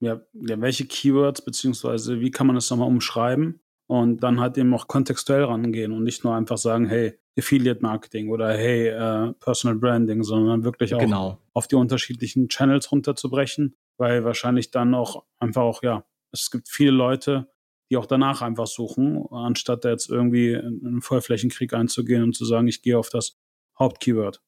ja, 0.00 0.20
ja, 0.32 0.60
welche 0.60 0.86
Keywords, 0.86 1.42
beziehungsweise 1.42 2.20
wie 2.20 2.30
kann 2.30 2.46
man 2.46 2.56
das 2.56 2.68
nochmal 2.70 2.88
umschreiben 2.88 3.60
und 3.86 4.22
dann 4.22 4.40
halt 4.40 4.58
eben 4.58 4.74
auch 4.74 4.86
kontextuell 4.86 5.44
rangehen 5.44 5.92
und 5.92 6.04
nicht 6.04 6.24
nur 6.24 6.34
einfach 6.34 6.58
sagen, 6.58 6.86
hey, 6.86 7.18
Affiliate 7.38 7.80
Marketing 7.82 8.30
oder 8.30 8.56
hey, 8.56 8.88
äh, 8.88 9.32
Personal 9.40 9.76
Branding, 9.76 10.22
sondern 10.22 10.64
wirklich 10.64 10.94
auch 10.94 11.00
genau. 11.00 11.38
auf 11.52 11.66
die 11.66 11.74
unterschiedlichen 11.74 12.48
Channels 12.48 12.92
runterzubrechen, 12.92 13.76
weil 13.96 14.24
wahrscheinlich 14.24 14.70
dann 14.70 14.94
auch 14.94 15.24
einfach 15.38 15.62
auch, 15.62 15.82
ja, 15.82 16.04
es 16.32 16.50
gibt 16.50 16.68
viele 16.68 16.92
Leute, 16.92 17.48
die 17.90 17.96
auch 17.96 18.06
danach 18.06 18.42
einfach 18.42 18.66
suchen, 18.66 19.26
anstatt 19.30 19.84
da 19.84 19.90
jetzt 19.90 20.10
irgendwie 20.10 20.52
in 20.52 20.80
einen 20.84 21.02
Vollflächenkrieg 21.02 21.74
einzugehen 21.74 22.22
und 22.22 22.34
zu 22.34 22.44
sagen, 22.44 22.68
ich 22.68 22.82
gehe 22.82 22.98
auf 22.98 23.10
das 23.10 23.36
Hauptkeyword. 23.78 24.40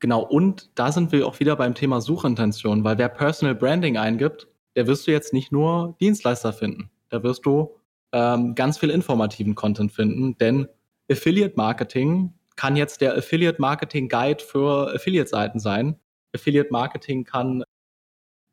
Genau, 0.00 0.22
und 0.22 0.70
da 0.74 0.92
sind 0.92 1.12
wir 1.12 1.26
auch 1.26 1.40
wieder 1.40 1.56
beim 1.56 1.74
Thema 1.74 2.00
Suchintention, 2.00 2.84
weil 2.84 2.98
wer 2.98 3.08
Personal 3.08 3.54
Branding 3.54 3.96
eingibt, 3.96 4.48
der 4.76 4.86
wirst 4.86 5.06
du 5.06 5.12
jetzt 5.12 5.32
nicht 5.32 5.52
nur 5.52 5.96
Dienstleister 6.00 6.52
finden. 6.52 6.90
Da 7.08 7.22
wirst 7.22 7.46
du 7.46 7.76
ähm, 8.12 8.54
ganz 8.54 8.78
viel 8.78 8.90
informativen 8.90 9.54
Content 9.54 9.92
finden, 9.92 10.36
denn 10.38 10.68
Affiliate 11.10 11.54
Marketing 11.56 12.32
kann 12.56 12.76
jetzt 12.76 13.00
der 13.00 13.16
Affiliate 13.16 13.60
Marketing 13.60 14.08
Guide 14.08 14.42
für 14.42 14.94
Affiliate-Seiten 14.94 15.58
sein. 15.58 15.98
Affiliate 16.34 16.70
Marketing 16.70 17.24
kann 17.24 17.64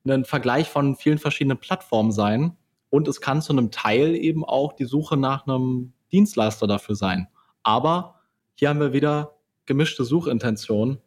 ein 0.07 0.25
Vergleich 0.25 0.67
von 0.67 0.95
vielen 0.95 1.19
verschiedenen 1.19 1.59
Plattformen 1.59 2.11
sein 2.11 2.57
und 2.89 3.07
es 3.07 3.21
kann 3.21 3.41
zu 3.41 3.53
einem 3.53 3.71
Teil 3.71 4.15
eben 4.15 4.43
auch 4.43 4.73
die 4.73 4.85
Suche 4.85 5.17
nach 5.17 5.47
einem 5.47 5.93
Dienstleister 6.11 6.67
dafür 6.67 6.95
sein. 6.95 7.27
Aber 7.63 8.21
hier 8.55 8.69
haben 8.69 8.79
wir 8.79 8.93
wieder 8.93 9.37
gemischte 9.65 10.03
Suchintention 10.03 10.99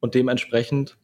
und 0.00 0.14
dementsprechend 0.14 0.98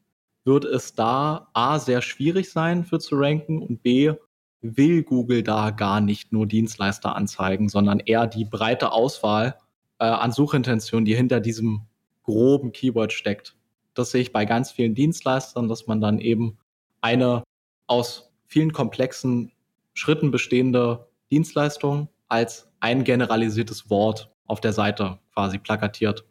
wird 0.44 0.64
es 0.64 0.94
da 0.94 1.48
A 1.54 1.78
sehr 1.78 2.02
schwierig 2.02 2.50
sein 2.50 2.84
für 2.84 2.98
zu 2.98 3.16
ranken 3.16 3.62
und 3.62 3.82
B 3.82 4.12
will 4.60 5.02
Google 5.02 5.42
da 5.42 5.70
gar 5.70 6.00
nicht 6.00 6.32
nur 6.32 6.46
Dienstleister 6.46 7.14
anzeigen, 7.16 7.68
sondern 7.68 8.00
eher 8.00 8.26
die 8.26 8.44
breite 8.44 8.92
Auswahl 8.92 9.58
äh, 9.98 10.04
an 10.04 10.32
Suchintention, 10.32 11.04
die 11.04 11.14
hinter 11.14 11.40
diesem 11.40 11.82
groben 12.22 12.72
Keyword 12.72 13.12
steckt. 13.12 13.56
Das 13.94 14.10
sehe 14.10 14.20
ich 14.20 14.32
bei 14.32 14.44
ganz 14.44 14.70
vielen 14.70 14.94
Dienstleistern, 14.94 15.68
dass 15.68 15.86
man 15.86 16.00
dann 16.00 16.18
eben 16.18 16.58
eine 17.00 17.42
aus 17.86 18.30
vielen 18.46 18.72
komplexen 18.72 19.52
Schritten 19.94 20.30
bestehende 20.30 21.08
Dienstleistung 21.30 22.08
als 22.28 22.68
ein 22.80 23.04
generalisiertes 23.04 23.90
Wort 23.90 24.30
auf 24.46 24.60
der 24.60 24.72
Seite 24.72 25.18
quasi 25.34 25.58
plakatiert. 25.58 26.24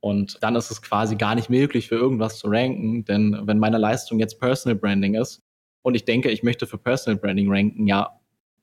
Und 0.00 0.38
dann 0.42 0.56
ist 0.56 0.70
es 0.70 0.82
quasi 0.82 1.16
gar 1.16 1.34
nicht 1.34 1.50
möglich, 1.50 1.88
für 1.88 1.96
irgendwas 1.96 2.38
zu 2.38 2.48
ranken, 2.48 3.04
denn 3.04 3.38
wenn 3.44 3.58
meine 3.58 3.78
Leistung 3.78 4.18
jetzt 4.18 4.40
Personal 4.40 4.76
Branding 4.76 5.14
ist 5.14 5.42
und 5.82 5.94
ich 5.94 6.04
denke, 6.04 6.30
ich 6.30 6.42
möchte 6.42 6.66
für 6.66 6.78
Personal 6.78 7.18
Branding 7.18 7.50
ranken, 7.50 7.86
ja, 7.86 8.18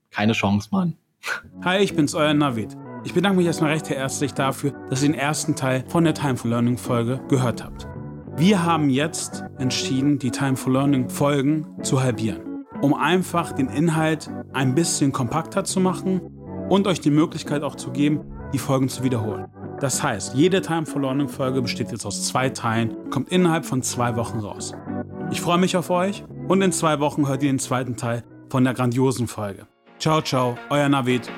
keine 0.09 0.33
Chance, 0.33 0.69
Mann. 0.71 0.97
Hi, 1.63 1.79
ich 1.79 1.95
bin's, 1.95 2.15
euer 2.15 2.33
Navid. 2.33 2.75
Ich 3.07 3.13
bedanke 3.13 3.37
mich 3.37 3.47
erstmal 3.47 3.71
recht 3.71 3.89
herzlich 3.89 4.33
dafür, 4.33 4.73
dass 4.89 5.01
ihr 5.01 5.07
den 5.07 5.17
ersten 5.17 5.55
Teil 5.55 5.85
von 5.87 6.03
der 6.03 6.13
Time 6.13 6.35
for 6.35 6.51
Learning 6.51 6.77
Folge 6.77 7.21
gehört 7.29 7.63
habt. 7.63 7.87
Wir 8.35 8.65
haben 8.65 8.89
jetzt 8.89 9.45
entschieden, 9.59 10.19
die 10.19 10.29
Time 10.29 10.57
for 10.57 10.73
Learning 10.73 11.07
Folgen 11.07 11.65
zu 11.83 12.03
halbieren, 12.03 12.65
um 12.81 12.93
einfach 12.93 13.53
den 13.53 13.69
Inhalt 13.69 14.29
ein 14.51 14.75
bisschen 14.75 15.13
kompakter 15.13 15.63
zu 15.63 15.79
machen 15.79 16.19
und 16.67 16.85
euch 16.85 16.99
die 16.99 17.09
Möglichkeit 17.09 17.63
auch 17.63 17.75
zu 17.75 17.91
geben, 17.91 18.25
die 18.51 18.59
Folgen 18.59 18.89
zu 18.89 19.05
wiederholen. 19.05 19.45
Das 19.79 20.03
heißt, 20.03 20.33
jede 20.33 20.59
Time 20.59 20.85
for 20.85 21.01
Learning 21.01 21.29
Folge 21.29 21.61
besteht 21.61 21.93
jetzt 21.93 22.05
aus 22.05 22.27
zwei 22.27 22.49
Teilen, 22.49 23.09
kommt 23.09 23.29
innerhalb 23.29 23.65
von 23.65 23.83
zwei 23.83 24.17
Wochen 24.17 24.39
raus. 24.39 24.73
Ich 25.31 25.39
freue 25.39 25.59
mich 25.59 25.77
auf 25.77 25.89
euch 25.91 26.25
und 26.49 26.61
in 26.61 26.73
zwei 26.73 26.99
Wochen 26.99 27.25
hört 27.25 27.41
ihr 27.41 27.53
den 27.53 27.59
zweiten 27.59 27.95
Teil 27.95 28.25
von 28.49 28.65
der 28.65 28.73
grandiosen 28.73 29.29
Folge. 29.29 29.65
Ciao, 29.97 30.21
ciao, 30.21 30.57
euer 30.69 30.89
Navid. 30.89 31.31